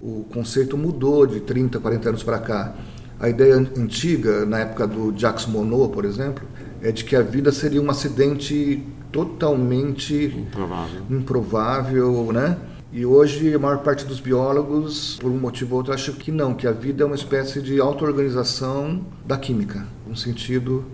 o 0.00 0.24
conceito 0.32 0.76
mudou 0.78 1.26
de 1.26 1.40
30, 1.40 1.80
40 1.80 2.08
anos 2.08 2.22
para 2.22 2.38
cá. 2.38 2.74
A 3.20 3.28
ideia 3.28 3.56
antiga, 3.56 4.46
na 4.46 4.60
época 4.60 4.86
do 4.86 5.12
Jacques 5.16 5.44
Monod, 5.46 5.92
por 5.92 6.04
exemplo, 6.04 6.46
é 6.80 6.92
de 6.92 7.04
que 7.04 7.16
a 7.16 7.22
vida 7.22 7.50
seria 7.50 7.82
um 7.82 7.90
acidente 7.90 8.80
totalmente 9.12 10.14
improvável, 10.48 11.02
improvável 11.10 12.32
né? 12.32 12.56
E 12.90 13.04
hoje 13.04 13.54
a 13.54 13.58
maior 13.58 13.78
parte 13.78 14.06
dos 14.06 14.18
biólogos, 14.18 15.18
por 15.20 15.30
um 15.30 15.38
motivo 15.38 15.72
ou 15.72 15.78
outro, 15.78 15.92
acha 15.92 16.10
que 16.12 16.32
não, 16.32 16.54
que 16.54 16.66
a 16.66 16.72
vida 16.72 17.02
é 17.02 17.06
uma 17.06 17.14
espécie 17.14 17.60
de 17.60 17.78
auto-organização 17.78 19.04
da 19.26 19.36
química, 19.36 19.86
no 20.06 20.16
sentido 20.16 20.86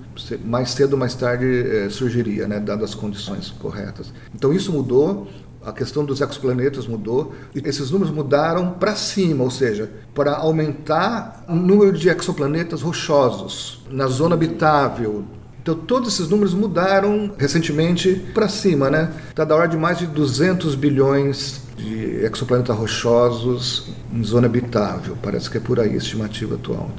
mais 0.44 0.70
cedo 0.70 0.94
ou 0.94 0.98
mais 0.98 1.14
tarde 1.14 1.46
é, 1.46 1.88
surgiria, 1.88 2.48
né, 2.48 2.58
dadas 2.58 2.90
as 2.90 2.94
condições 2.96 3.50
corretas. 3.50 4.12
Então 4.34 4.52
isso 4.52 4.72
mudou, 4.72 5.28
a 5.64 5.72
questão 5.72 6.04
dos 6.04 6.20
exoplanetas 6.20 6.88
mudou, 6.88 7.32
e 7.54 7.60
esses 7.60 7.92
números 7.92 8.12
mudaram 8.12 8.72
para 8.72 8.96
cima, 8.96 9.44
ou 9.44 9.50
seja, 9.50 9.88
para 10.12 10.36
aumentar 10.36 11.44
o 11.48 11.54
número 11.54 11.92
de 11.92 12.08
exoplanetas 12.08 12.82
rochosos 12.82 13.84
na 13.88 14.08
zona 14.08 14.34
habitável 14.34 15.24
então 15.64 15.74
todos 15.74 16.12
esses 16.12 16.28
números 16.28 16.52
mudaram 16.52 17.32
recentemente 17.38 18.22
para 18.34 18.48
cima, 18.48 18.90
né? 18.90 19.10
Está 19.30 19.46
da 19.46 19.56
ordem 19.56 19.70
de 19.70 19.76
mais 19.78 19.98
de 19.98 20.06
200 20.06 20.74
bilhões 20.74 21.62
de 21.74 22.22
exoplanetas 22.22 22.76
rochosos 22.76 23.88
em 24.12 24.22
zona 24.22 24.44
habitável. 24.46 25.16
Parece 25.22 25.48
que 25.48 25.56
é 25.56 25.60
por 25.60 25.80
aí 25.80 25.94
a 25.94 25.96
estimativa 25.96 26.56
atual. 26.56 26.90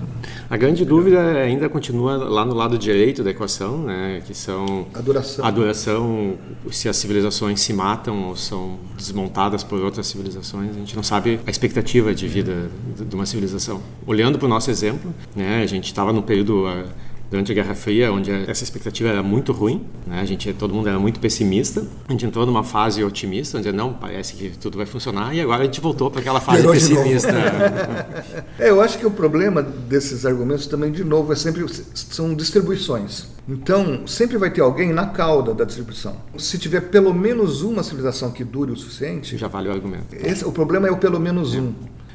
A 0.49 0.57
grande 0.57 0.83
dúvida 0.83 1.19
ainda 1.19 1.69
continua 1.69 2.17
lá 2.17 2.43
no 2.43 2.55
lado 2.55 2.75
direito 2.75 3.23
da 3.23 3.29
equação, 3.29 3.83
né? 3.83 4.23
Que 4.25 4.33
são 4.33 4.87
a 4.95 4.99
duração. 4.99 5.45
a 5.45 5.51
duração, 5.51 6.33
se 6.71 6.89
as 6.89 6.97
civilizações 6.97 7.61
se 7.61 7.71
matam 7.71 8.29
ou 8.29 8.35
são 8.35 8.79
desmontadas 8.97 9.63
por 9.63 9.79
outras 9.79 10.07
civilizações. 10.07 10.71
A 10.71 10.79
gente 10.79 10.95
não 10.95 11.03
sabe 11.03 11.39
a 11.45 11.51
expectativa 11.51 12.15
de 12.15 12.27
vida 12.27 12.71
de 12.99 13.15
uma 13.15 13.27
civilização. 13.27 13.79
Olhando 14.07 14.39
para 14.39 14.47
o 14.47 14.49
nosso 14.49 14.71
exemplo, 14.71 15.13
né? 15.35 15.61
A 15.61 15.67
gente 15.67 15.85
estava 15.85 16.11
no 16.11 16.23
período 16.23 16.65
durante 17.35 17.51
a 17.51 17.55
Guerra 17.55 17.75
Fria, 17.75 18.13
onde 18.13 18.31
essa 18.31 18.63
expectativa 18.63 19.09
era 19.09 19.21
muito 19.21 19.51
ruim, 19.51 19.85
né? 20.07 20.21
A 20.21 20.25
gente, 20.25 20.53
todo 20.53 20.73
mundo 20.73 20.87
era 20.87 20.97
muito 20.97 21.19
pessimista. 21.19 21.85
A 22.07 22.11
gente 22.13 22.25
entrou 22.25 22.45
numa 22.45 22.63
fase 22.63 23.03
otimista, 23.03 23.57
onde 23.57 23.71
não 23.73 23.93
parece 23.93 24.35
que 24.35 24.51
tudo 24.51 24.77
vai 24.77 24.85
funcionar, 24.85 25.35
e 25.35 25.41
agora 25.41 25.63
a 25.63 25.65
gente 25.65 25.81
voltou 25.81 26.09
para 26.09 26.21
aquela 26.21 26.39
fase 26.39 26.65
pessimista. 26.65 27.33
é, 28.57 28.69
eu 28.69 28.79
acho 28.81 28.97
que 28.97 29.05
o 29.05 29.11
problema 29.11 29.61
desses 29.61 30.25
argumentos 30.25 30.65
também, 30.65 30.91
de 30.91 31.03
novo, 31.03 31.33
é 31.33 31.35
sempre 31.35 31.65
são 31.93 32.33
distribuições. 32.33 33.27
Então, 33.47 34.07
sempre 34.07 34.37
vai 34.37 34.49
ter 34.49 34.61
alguém 34.61 34.91
na 34.91 35.07
cauda 35.07 35.53
da 35.53 35.65
distribuição. 35.65 36.15
Se 36.37 36.57
tiver 36.57 36.81
pelo 36.81 37.13
menos 37.13 37.61
uma 37.61 37.83
civilização 37.83 38.31
que 38.31 38.43
dure 38.43 38.71
o 38.71 38.75
suficiente, 38.75 39.37
já 39.37 39.47
vale 39.47 39.67
o 39.67 39.71
argumento. 39.71 40.15
Esse, 40.15 40.45
o 40.45 40.51
problema 40.51 40.87
é 40.87 40.91
o 40.91 40.97
pelo 40.97 41.19
menos 41.19 41.53
é. 41.53 41.59
um. 41.59 41.73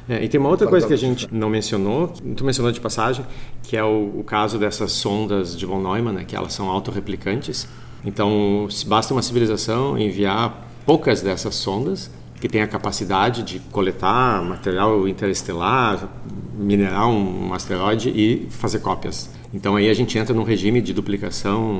É, 0.09 0.23
e 0.23 0.27
tem 0.27 0.39
uma 0.39 0.49
outra 0.49 0.67
coisa 0.67 0.87
que 0.87 0.93
a 0.93 0.97
gente 0.97 1.27
não 1.31 1.49
mencionou, 1.49 2.07
tu 2.35 2.43
mencionou 2.43 2.71
de 2.71 2.79
passagem, 2.79 3.25
que 3.63 3.77
é 3.77 3.83
o, 3.83 4.19
o 4.19 4.23
caso 4.23 4.57
dessas 4.57 4.91
sondas 4.91 5.55
de 5.55 5.65
von 5.65 5.79
Neumann, 5.79 6.13
né, 6.13 6.23
que 6.25 6.35
elas 6.35 6.53
são 6.53 6.69
autorreplicantes. 6.69 7.67
Então, 8.03 8.67
se 8.69 8.85
basta 8.85 9.13
uma 9.13 9.21
civilização 9.21 9.97
enviar 9.97 10.67
poucas 10.85 11.21
dessas 11.21 11.55
sondas, 11.55 12.09
que 12.41 12.49
tem 12.49 12.63
a 12.63 12.67
capacidade 12.67 13.43
de 13.43 13.59
coletar 13.71 14.43
material 14.43 15.07
interestelar, 15.07 16.09
minerar 16.57 17.07
um, 17.07 17.53
asteroide 17.53 18.09
e 18.09 18.47
fazer 18.49 18.79
cópias. 18.79 19.29
Então 19.53 19.75
aí 19.75 19.89
a 19.89 19.93
gente 19.93 20.17
entra 20.17 20.33
num 20.33 20.43
regime 20.43 20.81
de 20.81 20.91
duplicação 20.91 21.77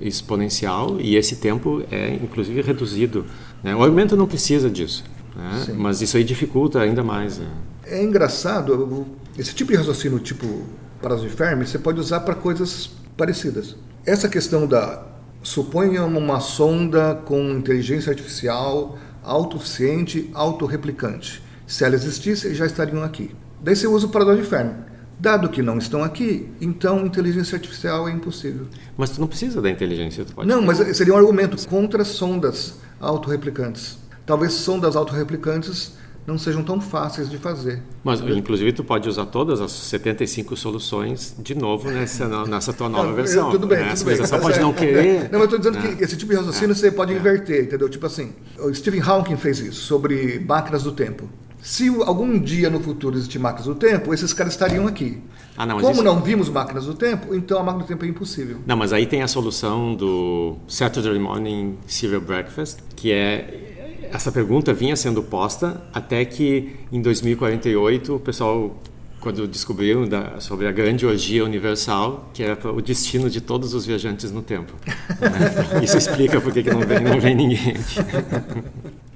exponencial 0.00 1.00
e 1.00 1.14
esse 1.14 1.36
tempo 1.36 1.84
é 1.90 2.18
inclusive 2.20 2.60
reduzido. 2.62 3.24
Né? 3.62 3.76
O 3.76 3.82
argumento 3.82 4.16
não 4.16 4.26
precisa 4.26 4.68
disso. 4.68 5.04
Né? 5.34 5.74
Mas 5.76 6.00
isso 6.00 6.16
aí 6.16 6.24
dificulta 6.24 6.80
ainda 6.80 7.02
mais. 7.02 7.38
Né? 7.38 7.46
É 7.84 8.02
engraçado, 8.02 9.06
esse 9.38 9.54
tipo 9.54 9.72
de 9.72 9.78
raciocínio, 9.78 10.18
tipo 10.18 10.64
prazo 11.00 11.28
de 11.28 11.30
Fermi, 11.30 11.66
você 11.66 11.78
pode 11.78 11.98
usar 11.98 12.20
para 12.20 12.34
coisas 12.34 12.90
parecidas. 13.16 13.76
Essa 14.06 14.28
questão 14.28 14.66
da 14.66 15.04
suponha 15.42 16.04
uma 16.04 16.38
sonda 16.40 17.20
com 17.24 17.50
inteligência 17.50 18.10
artificial 18.10 18.96
autossuficiente, 19.22 20.30
autorreplicante. 20.34 21.42
Se 21.66 21.84
ela 21.84 21.94
existisse, 21.94 22.54
já 22.54 22.66
estariam 22.66 23.02
aqui. 23.02 23.30
Daí 23.62 23.76
você 23.76 23.86
usa 23.86 24.06
o 24.06 24.10
paradoxo 24.10 24.42
de 24.42 24.48
Fermi. 24.48 24.74
Dado 25.18 25.48
que 25.48 25.62
não 25.62 25.78
estão 25.78 26.02
aqui, 26.02 26.48
então 26.60 27.06
inteligência 27.06 27.54
artificial 27.54 28.08
é 28.08 28.12
impossível. 28.12 28.66
Mas 28.96 29.10
tu 29.10 29.20
não 29.20 29.28
precisa 29.28 29.62
da 29.62 29.70
inteligência, 29.70 30.24
tu 30.24 30.34
pode. 30.34 30.48
Não, 30.48 30.60
mas 30.60 30.78
seria 30.96 31.14
um 31.14 31.16
argumento 31.16 31.56
contra 31.68 32.04
sondas 32.04 32.80
autorreplicantes. 33.00 33.98
Talvez 34.24 34.52
sondas 34.52 34.96
autorreplicantes 34.96 35.92
não 36.26 36.38
sejam 36.38 36.62
tão 36.62 36.80
fáceis 36.80 37.28
de 37.28 37.36
fazer. 37.36 37.82
Mas, 38.04 38.20
inclusive, 38.20 38.72
tu 38.72 38.84
pode 38.84 39.08
usar 39.08 39.26
todas 39.26 39.60
as 39.60 39.72
75 39.72 40.56
soluções 40.56 41.34
de 41.38 41.54
novo 41.54 41.90
nessa, 41.90 42.46
nessa 42.46 42.72
tua 42.72 42.88
nova 42.88 43.10
versão. 43.14 43.50
Tudo 43.50 43.66
bem, 43.66 43.78
né? 43.80 43.94
tudo 43.94 44.04
bem. 44.04 44.16
Você 44.16 44.38
pode 44.38 44.60
não 44.60 44.72
querer... 44.72 45.30
Não, 45.30 45.40
mas 45.40 45.40
eu 45.40 45.44
estou 45.44 45.58
dizendo 45.58 45.78
né? 45.78 45.96
que 45.96 46.04
esse 46.04 46.16
tipo 46.16 46.30
de 46.30 46.38
raciocínio 46.38 46.72
é. 46.72 46.74
você 46.74 46.92
pode 46.92 47.12
é. 47.12 47.16
inverter, 47.16 47.64
entendeu? 47.64 47.88
Tipo 47.88 48.06
assim, 48.06 48.32
o 48.58 48.72
Stephen 48.72 49.00
Hawking 49.00 49.36
fez 49.36 49.58
isso, 49.58 49.80
sobre 49.80 50.38
máquinas 50.46 50.84
do 50.84 50.92
tempo. 50.92 51.28
Se 51.60 51.88
algum 52.04 52.38
dia 52.40 52.68
no 52.68 52.80
futuro 52.80 53.16
existir 53.16 53.38
máquinas 53.38 53.66
do 53.66 53.74
tempo, 53.74 54.12
esses 54.12 54.32
caras 54.32 54.52
estariam 54.52 54.86
aqui. 54.86 55.20
Ah, 55.56 55.66
não, 55.66 55.78
Como 55.78 55.92
isso... 55.92 56.02
não 56.02 56.20
vimos 56.20 56.48
máquinas 56.48 56.86
do 56.86 56.94
tempo, 56.94 57.34
então 57.34 57.58
a 57.58 57.62
máquina 57.62 57.84
do 57.84 57.88
tempo 57.88 58.04
é 58.04 58.08
impossível. 58.08 58.58
Não, 58.66 58.76
mas 58.76 58.92
aí 58.92 59.06
tem 59.06 59.22
a 59.22 59.28
solução 59.28 59.94
do 59.94 60.56
Saturday 60.66 61.18
Morning 61.18 61.78
Cereal 61.86 62.20
Breakfast, 62.20 62.78
que 62.96 63.12
é 63.12 63.71
essa 64.12 64.30
pergunta 64.30 64.72
vinha 64.74 64.94
sendo 64.94 65.22
posta 65.22 65.80
até 65.92 66.24
que 66.24 66.76
em 66.92 67.00
2048 67.00 68.14
o 68.14 68.20
pessoal 68.20 68.76
quando 69.20 69.46
descobriram 69.46 70.06
da, 70.06 70.40
sobre 70.40 70.66
a 70.66 70.72
grande 70.72 71.06
orgia 71.06 71.44
universal, 71.44 72.28
que 72.34 72.42
era 72.42 72.58
o 72.72 72.82
destino 72.82 73.30
de 73.30 73.40
todos 73.40 73.72
os 73.72 73.86
viajantes 73.86 74.32
no 74.32 74.42
tempo. 74.42 74.72
Né? 75.20 75.84
Isso 75.84 75.96
explica 75.96 76.40
por 76.40 76.52
que 76.52 76.62
não 76.64 76.80
vem, 76.80 76.98
não 76.98 77.20
vem 77.20 77.36
ninguém 77.36 77.70
aqui. 77.70 78.00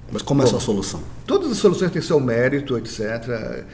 Mas 0.09 0.21
como 0.21 0.41
é 0.41 0.45
essa 0.45 0.61
solução? 0.61 1.01
Todas 1.25 1.51
as 1.51 1.57
soluções 1.57 1.91
têm 1.91 2.01
seu 2.01 2.21
mérito, 2.21 2.77
etc. 2.77 3.65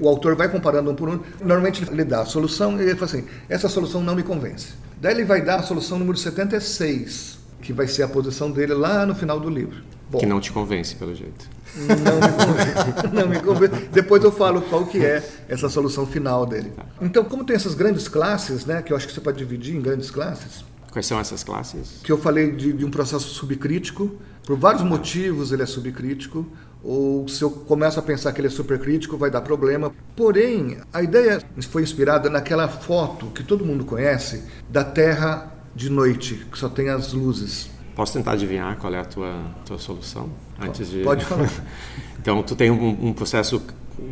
O 0.00 0.08
autor 0.08 0.34
vai 0.34 0.48
comparando 0.48 0.90
um 0.90 0.94
por 0.94 1.10
um. 1.10 1.20
Normalmente 1.42 1.84
ele 1.90 2.04
dá 2.04 2.22
a 2.22 2.24
solução 2.24 2.80
e 2.80 2.84
ele 2.84 2.94
fala 2.94 3.04
assim: 3.04 3.24
essa 3.46 3.68
solução 3.68 4.02
não 4.02 4.14
me 4.14 4.22
convence. 4.22 4.68
Daí 4.98 5.12
ele 5.12 5.26
vai 5.26 5.42
dar 5.42 5.56
a 5.56 5.62
solução 5.62 5.98
número 5.98 6.16
76, 6.16 7.38
que 7.60 7.74
vai 7.74 7.86
ser 7.86 8.02
a 8.02 8.08
posição 8.08 8.50
dele 8.50 8.72
lá 8.72 9.04
no 9.04 9.14
final 9.14 9.38
do 9.38 9.50
livro. 9.50 9.84
Bom, 10.10 10.18
que 10.18 10.26
não 10.26 10.40
te 10.40 10.52
convence, 10.52 10.94
pelo 10.94 11.14
jeito. 11.14 11.48
Não 11.76 11.86
me 11.88 12.46
convence. 12.46 13.08
não 13.12 13.28
me 13.28 13.40
convence. 13.40 13.88
Depois 13.92 14.22
eu 14.22 14.30
falo 14.30 14.62
qual 14.62 14.86
que 14.86 15.04
é 15.04 15.22
essa 15.48 15.68
solução 15.68 16.06
final 16.06 16.46
dele. 16.46 16.72
Então, 17.00 17.24
como 17.24 17.44
tem 17.44 17.56
essas 17.56 17.74
grandes 17.74 18.06
classes, 18.06 18.64
né, 18.64 18.82
que 18.82 18.92
eu 18.92 18.96
acho 18.96 19.06
que 19.06 19.12
você 19.12 19.20
pode 19.20 19.38
dividir 19.38 19.74
em 19.74 19.80
grandes 19.80 20.10
classes. 20.10 20.64
Quais 20.92 21.06
são 21.06 21.20
essas 21.20 21.42
classes? 21.42 22.00
Que 22.02 22.10
eu 22.10 22.16
falei 22.16 22.52
de, 22.52 22.72
de 22.72 22.84
um 22.84 22.90
processo 22.90 23.28
subcrítico. 23.28 24.16
Por 24.46 24.56
vários 24.56 24.82
motivos 24.82 25.52
ele 25.52 25.62
é 25.62 25.66
subcrítico. 25.66 26.46
Ou 26.82 27.26
se 27.28 27.42
eu 27.42 27.50
começo 27.50 27.98
a 27.98 28.02
pensar 28.02 28.32
que 28.32 28.40
ele 28.40 28.48
é 28.48 28.50
supercrítico, 28.50 29.16
vai 29.16 29.30
dar 29.30 29.40
problema. 29.40 29.92
Porém, 30.14 30.78
a 30.92 31.02
ideia 31.02 31.42
foi 31.68 31.82
inspirada 31.82 32.30
naquela 32.30 32.68
foto 32.68 33.26
que 33.26 33.42
todo 33.42 33.64
mundo 33.64 33.84
conhece 33.84 34.44
da 34.70 34.84
Terra 34.84 35.52
de 35.74 35.90
noite, 35.90 36.46
que 36.50 36.58
só 36.58 36.68
tem 36.68 36.88
as 36.88 37.12
luzes. 37.12 37.68
Posso 37.96 38.12
tentar 38.12 38.32
adivinhar 38.32 38.76
qual 38.76 38.92
é 38.92 39.00
a 39.00 39.04
tua, 39.06 39.34
tua 39.64 39.78
solução? 39.78 40.28
Antes 40.60 40.90
de... 40.90 41.00
Pode 41.02 41.24
falar. 41.24 41.50
então, 42.20 42.42
tu 42.42 42.54
tem 42.54 42.70
um, 42.70 43.08
um, 43.08 43.12
processo 43.14 43.62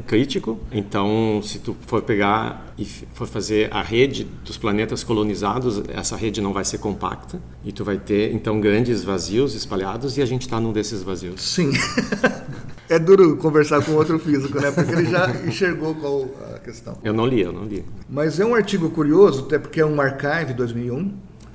crítico, 0.06 0.58
então 0.72 1.42
se 1.42 1.58
tu 1.58 1.76
for 1.86 2.00
pegar 2.00 2.72
e 2.78 2.86
for 2.86 3.28
fazer 3.28 3.68
a 3.70 3.82
rede 3.82 4.24
dos 4.42 4.56
planetas 4.56 5.04
colonizados, 5.04 5.82
essa 5.88 6.16
rede 6.16 6.40
não 6.40 6.54
vai 6.54 6.64
ser 6.64 6.78
compacta 6.78 7.38
e 7.62 7.70
tu 7.70 7.84
vai 7.84 7.98
ter 7.98 8.32
então 8.32 8.58
grandes 8.58 9.04
vazios 9.04 9.54
espalhados 9.54 10.16
e 10.16 10.22
a 10.22 10.26
gente 10.26 10.42
está 10.42 10.58
num 10.58 10.72
desses 10.72 11.02
vazios. 11.02 11.42
Sim. 11.42 11.70
é 12.88 12.98
duro 12.98 13.36
conversar 13.36 13.84
com 13.84 13.92
outro 13.92 14.18
físico, 14.18 14.58
né? 14.58 14.70
Porque 14.70 14.92
ele 14.92 15.10
já 15.10 15.30
enxergou 15.46 15.94
qual 15.94 16.30
a 16.54 16.58
questão. 16.58 16.96
Eu 17.04 17.12
não 17.12 17.26
li, 17.26 17.42
eu 17.42 17.52
não 17.52 17.64
li. 17.64 17.84
Mas 18.08 18.40
é 18.40 18.46
um 18.46 18.54
artigo 18.54 18.88
curioso, 18.88 19.44
até 19.44 19.58
porque 19.58 19.78
é 19.78 19.84
um 19.84 20.00
archive 20.00 20.54
2001 20.54 21.12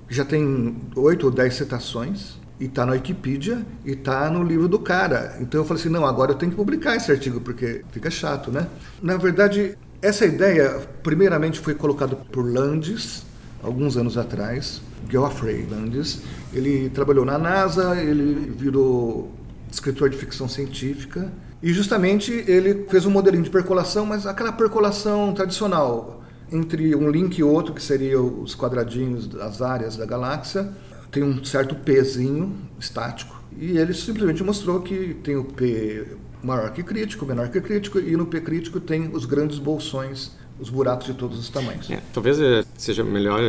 já 0.09 0.25
tem 0.25 0.75
oito 0.95 1.25
ou 1.27 1.31
dez 1.31 1.55
citações 1.55 2.39
e 2.59 2.65
está 2.65 2.85
na 2.85 2.93
Wikipedia 2.93 3.65
e 3.85 3.91
está 3.91 4.29
no 4.29 4.43
livro 4.43 4.67
do 4.67 4.79
cara. 4.79 5.37
Então 5.39 5.61
eu 5.61 5.65
falei 5.65 5.81
assim, 5.81 5.89
não, 5.89 6.05
agora 6.05 6.31
eu 6.31 6.35
tenho 6.35 6.51
que 6.51 6.57
publicar 6.57 6.95
esse 6.95 7.11
artigo 7.11 7.39
porque 7.39 7.83
fica 7.91 8.09
chato, 8.09 8.51
né? 8.51 8.67
Na 9.01 9.15
verdade, 9.17 9.77
essa 10.01 10.25
ideia 10.25 10.81
primeiramente 11.03 11.59
foi 11.59 11.73
colocada 11.73 12.15
por 12.15 12.45
Landis 12.45 13.23
alguns 13.61 13.97
anos 13.97 14.17
atrás, 14.17 14.81
Geoffrey 15.09 15.67
Landis. 15.69 16.21
Ele 16.51 16.89
trabalhou 16.89 17.25
na 17.25 17.37
NASA, 17.37 17.95
ele 18.01 18.51
virou 18.57 19.31
escritor 19.71 20.09
de 20.09 20.17
ficção 20.17 20.47
científica 20.49 21.31
E 21.61 21.73
justamente 21.73 22.31
ele 22.47 22.85
fez 22.89 23.05
um 23.05 23.11
modelinho 23.11 23.43
de 23.43 23.49
percolação, 23.49 24.05
mas 24.05 24.25
aquela 24.25 24.51
percolação 24.51 25.33
tradicional, 25.33 26.18
entre 26.51 26.95
um 26.95 27.09
link 27.09 27.37
e 27.37 27.43
outro, 27.43 27.73
que 27.73 27.81
seria 27.81 28.19
os 28.21 28.55
quadradinhos 28.55 29.27
das 29.27 29.61
áreas 29.61 29.95
da 29.95 30.05
galáxia, 30.05 30.71
tem 31.11 31.23
um 31.23 31.43
certo 31.43 31.75
Pzinho 31.75 32.55
estático. 32.79 33.41
E 33.57 33.77
ele 33.77 33.93
simplesmente 33.93 34.43
mostrou 34.43 34.81
que 34.81 35.15
tem 35.23 35.35
o 35.35 35.43
P 35.43 36.17
maior 36.41 36.71
que 36.71 36.83
crítico, 36.83 37.25
menor 37.25 37.49
que 37.49 37.59
crítico, 37.59 37.99
e 37.99 38.15
no 38.15 38.25
P 38.25 38.41
crítico 38.41 38.79
tem 38.79 39.09
os 39.13 39.25
grandes 39.25 39.59
bolsões, 39.59 40.31
os 40.59 40.69
buracos 40.69 41.07
de 41.07 41.13
todos 41.13 41.37
os 41.39 41.49
tamanhos. 41.49 41.89
É, 41.89 42.01
talvez 42.13 42.39
eh, 42.39 42.63
seja 42.77 43.03
melhor 43.03 43.39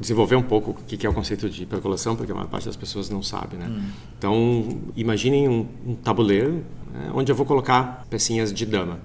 desenvolver 0.00 0.36
um 0.36 0.42
pouco 0.42 0.72
o 0.72 0.74
que 0.74 1.06
é 1.06 1.10
o 1.10 1.12
conceito 1.12 1.48
de 1.48 1.64
percolação, 1.64 2.16
porque 2.16 2.30
a 2.30 2.34
maior 2.34 2.48
parte 2.48 2.66
das 2.66 2.76
pessoas 2.76 3.08
não 3.08 3.22
sabe. 3.22 3.56
Né? 3.56 3.66
Hum. 3.68 3.88
Então, 4.18 4.80
imaginem 4.96 5.48
um, 5.48 5.66
um 5.86 5.94
tabuleiro 5.94 6.64
né, 6.92 7.10
onde 7.14 7.30
eu 7.30 7.36
vou 7.36 7.46
colocar 7.46 8.04
pecinhas 8.10 8.52
de 8.52 8.66
dama. 8.66 8.98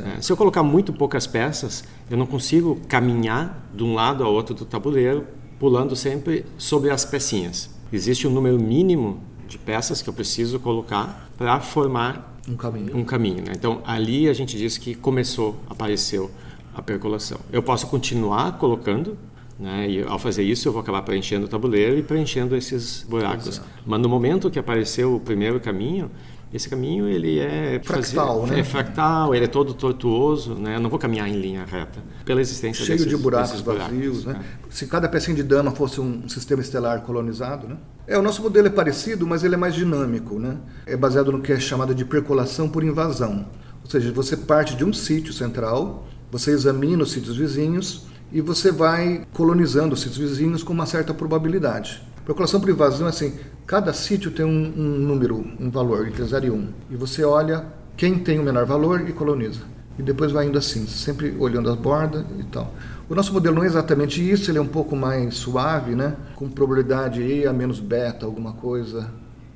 É, 0.00 0.20
se 0.20 0.30
eu 0.30 0.36
colocar 0.36 0.62
muito 0.62 0.92
poucas 0.92 1.26
peças, 1.26 1.84
eu 2.10 2.16
não 2.16 2.26
consigo 2.26 2.80
caminhar 2.88 3.68
de 3.74 3.82
um 3.82 3.94
lado 3.94 4.22
ao 4.22 4.32
outro 4.32 4.54
do 4.54 4.64
tabuleiro, 4.64 5.26
pulando 5.58 5.96
sempre 5.96 6.44
sobre 6.56 6.90
as 6.90 7.04
pecinhas. 7.04 7.70
Existe 7.92 8.26
um 8.26 8.30
número 8.30 8.58
mínimo 8.60 9.20
de 9.48 9.58
peças 9.58 10.02
que 10.02 10.08
eu 10.08 10.12
preciso 10.12 10.60
colocar 10.60 11.28
para 11.36 11.58
formar 11.60 12.36
um 12.48 12.56
caminho. 12.56 12.96
Um 12.96 13.04
caminho 13.04 13.44
né? 13.44 13.52
Então, 13.54 13.80
ali 13.84 14.28
a 14.28 14.32
gente 14.32 14.56
diz 14.56 14.78
que 14.78 14.94
começou, 14.94 15.56
apareceu 15.68 16.30
a 16.74 16.82
percolação. 16.82 17.38
Eu 17.52 17.62
posso 17.62 17.86
continuar 17.86 18.58
colocando, 18.58 19.18
né? 19.58 19.88
E 19.88 20.02
ao 20.02 20.18
fazer 20.18 20.42
isso, 20.42 20.68
eu 20.68 20.72
vou 20.72 20.80
acabar 20.80 21.02
preenchendo 21.02 21.46
o 21.46 21.48
tabuleiro 21.48 21.98
e 21.98 22.02
preenchendo 22.02 22.54
esses 22.56 23.04
buracos. 23.08 23.48
Exato. 23.48 23.68
Mas 23.84 24.00
no 24.00 24.08
momento 24.08 24.50
que 24.50 24.58
apareceu 24.58 25.16
o 25.16 25.20
primeiro 25.20 25.58
caminho, 25.60 26.10
esse 26.52 26.68
caminho 26.68 27.06
ele 27.06 27.38
é 27.38 27.80
fractal, 27.84 28.40
fazer, 28.40 28.54
né? 28.54 28.60
É 28.60 28.64
fractal, 28.64 29.34
ele 29.34 29.44
é 29.44 29.48
todo 29.48 29.74
tortuoso, 29.74 30.54
né? 30.54 30.76
Eu 30.76 30.80
não 30.80 30.88
vou 30.88 30.98
caminhar 30.98 31.28
em 31.28 31.38
linha 31.38 31.64
reta 31.64 32.02
pela 32.24 32.40
existência 32.40 32.84
cheio 32.84 32.96
desses, 32.96 33.10
de 33.10 33.22
buracos 33.22 33.60
vazios, 33.60 34.24
né? 34.24 34.40
É. 34.40 34.66
Se 34.70 34.86
cada 34.86 35.08
pecinha 35.08 35.36
de 35.36 35.42
dama 35.42 35.72
fosse 35.72 36.00
um 36.00 36.26
sistema 36.28 36.62
estelar 36.62 37.02
colonizado, 37.02 37.68
né? 37.68 37.76
É 38.06 38.18
o 38.18 38.22
nosso 38.22 38.42
modelo 38.42 38.66
é 38.66 38.70
parecido, 38.70 39.26
mas 39.26 39.44
ele 39.44 39.54
é 39.54 39.58
mais 39.58 39.74
dinâmico, 39.74 40.38
né? 40.38 40.56
É 40.86 40.96
baseado 40.96 41.30
no 41.30 41.42
que 41.42 41.52
é 41.52 41.60
chamado 41.60 41.94
de 41.94 42.04
percolação 42.04 42.68
por 42.68 42.82
invasão, 42.82 43.46
ou 43.84 43.90
seja, 43.90 44.10
você 44.10 44.36
parte 44.36 44.74
de 44.74 44.84
um 44.84 44.92
sítio 44.92 45.34
central, 45.34 46.06
você 46.30 46.50
examina 46.50 47.02
os 47.02 47.12
sítios 47.12 47.36
vizinhos 47.36 48.06
e 48.32 48.40
você 48.40 48.72
vai 48.72 49.26
colonizando 49.32 49.94
os 49.94 50.00
sítios 50.00 50.18
vizinhos 50.30 50.62
com 50.62 50.72
uma 50.72 50.86
certa 50.86 51.12
probabilidade. 51.12 52.02
Percolação 52.28 52.60
por 52.60 52.68
invasão 52.68 53.06
é 53.06 53.08
assim, 53.08 53.32
cada 53.66 53.90
sítio 53.90 54.30
tem 54.30 54.44
um, 54.44 54.50
um 54.76 54.98
número, 54.98 55.42
um 55.58 55.70
valor, 55.70 56.06
entre 56.06 56.22
0 56.22 56.44
e 56.44 56.50
1. 56.50 56.54
Um, 56.54 56.68
e 56.90 56.94
você 56.94 57.24
olha 57.24 57.64
quem 57.96 58.18
tem 58.18 58.38
o 58.38 58.42
menor 58.42 58.66
valor 58.66 59.08
e 59.08 59.14
coloniza. 59.14 59.62
E 59.98 60.02
depois 60.02 60.30
vai 60.30 60.46
indo 60.46 60.58
assim, 60.58 60.86
sempre 60.86 61.34
olhando 61.38 61.70
a 61.70 61.74
borda 61.74 62.26
e 62.38 62.42
tal. 62.42 62.74
O 63.08 63.14
nosso 63.14 63.32
modelo 63.32 63.56
não 63.56 63.64
é 63.64 63.66
exatamente 63.66 64.20
isso, 64.20 64.50
ele 64.50 64.58
é 64.58 64.60
um 64.60 64.66
pouco 64.66 64.94
mais 64.94 65.36
suave, 65.36 65.94
né? 65.94 66.16
com 66.36 66.50
probabilidade 66.50 67.22
E 67.22 67.46
a 67.46 67.52
menos 67.54 67.80
beta, 67.80 68.26
alguma 68.26 68.52
coisa. 68.52 69.10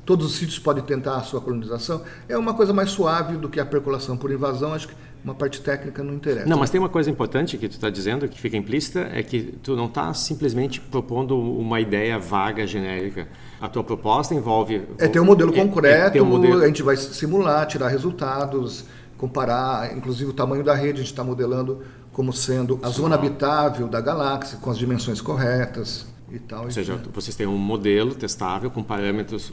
Todos 0.06 0.24
os 0.24 0.36
sítios 0.36 0.58
podem 0.58 0.82
tentar 0.82 1.16
a 1.16 1.22
sua 1.22 1.42
colonização. 1.42 2.00
É 2.26 2.38
uma 2.38 2.54
coisa 2.54 2.72
mais 2.72 2.90
suave 2.90 3.36
do 3.36 3.50
que 3.50 3.60
a 3.60 3.66
percolação 3.66 4.16
por 4.16 4.32
invasão. 4.32 4.72
Acho 4.72 4.88
que 4.88 4.94
uma 5.24 5.34
parte 5.34 5.60
técnica 5.60 6.02
não 6.02 6.14
interessa. 6.14 6.46
Não, 6.46 6.58
mas 6.58 6.70
tem 6.70 6.80
uma 6.80 6.88
coisa 6.88 7.10
importante 7.10 7.56
que 7.56 7.68
tu 7.68 7.72
está 7.72 7.88
dizendo, 7.88 8.28
que 8.28 8.40
fica 8.40 8.56
implícita, 8.56 9.08
é 9.12 9.22
que 9.22 9.54
tu 9.62 9.76
não 9.76 9.86
está 9.86 10.12
simplesmente 10.14 10.80
propondo 10.80 11.38
uma 11.38 11.80
ideia 11.80 12.18
vaga, 12.18 12.66
genérica. 12.66 13.28
A 13.60 13.68
tua 13.68 13.84
proposta 13.84 14.34
envolve... 14.34 14.82
É 14.98 15.06
ter 15.06 15.20
um 15.20 15.24
modelo 15.24 15.52
concreto, 15.52 16.16
é, 16.16 16.20
é 16.20 16.22
um 16.22 16.26
modelo... 16.26 16.62
a 16.62 16.66
gente 16.66 16.82
vai 16.82 16.96
simular, 16.96 17.66
tirar 17.66 17.88
resultados, 17.88 18.84
comparar, 19.16 19.96
inclusive 19.96 20.30
o 20.30 20.34
tamanho 20.34 20.64
da 20.64 20.74
rede, 20.74 20.94
a 20.94 21.02
gente 21.02 21.12
está 21.12 21.22
modelando 21.22 21.82
como 22.12 22.32
sendo 22.32 22.78
a 22.82 22.88
zona 22.88 23.14
habitável 23.14 23.86
da 23.88 24.00
galáxia, 24.00 24.58
com 24.60 24.70
as 24.70 24.76
dimensões 24.76 25.20
corretas 25.20 26.11
e 26.32 26.38
tal. 26.38 26.64
Ou 26.64 26.70
seja, 26.70 27.00
vocês 27.12 27.36
têm 27.36 27.46
um 27.46 27.58
modelo 27.58 28.14
testável 28.14 28.70
com 28.70 28.82
parâmetros 28.82 29.52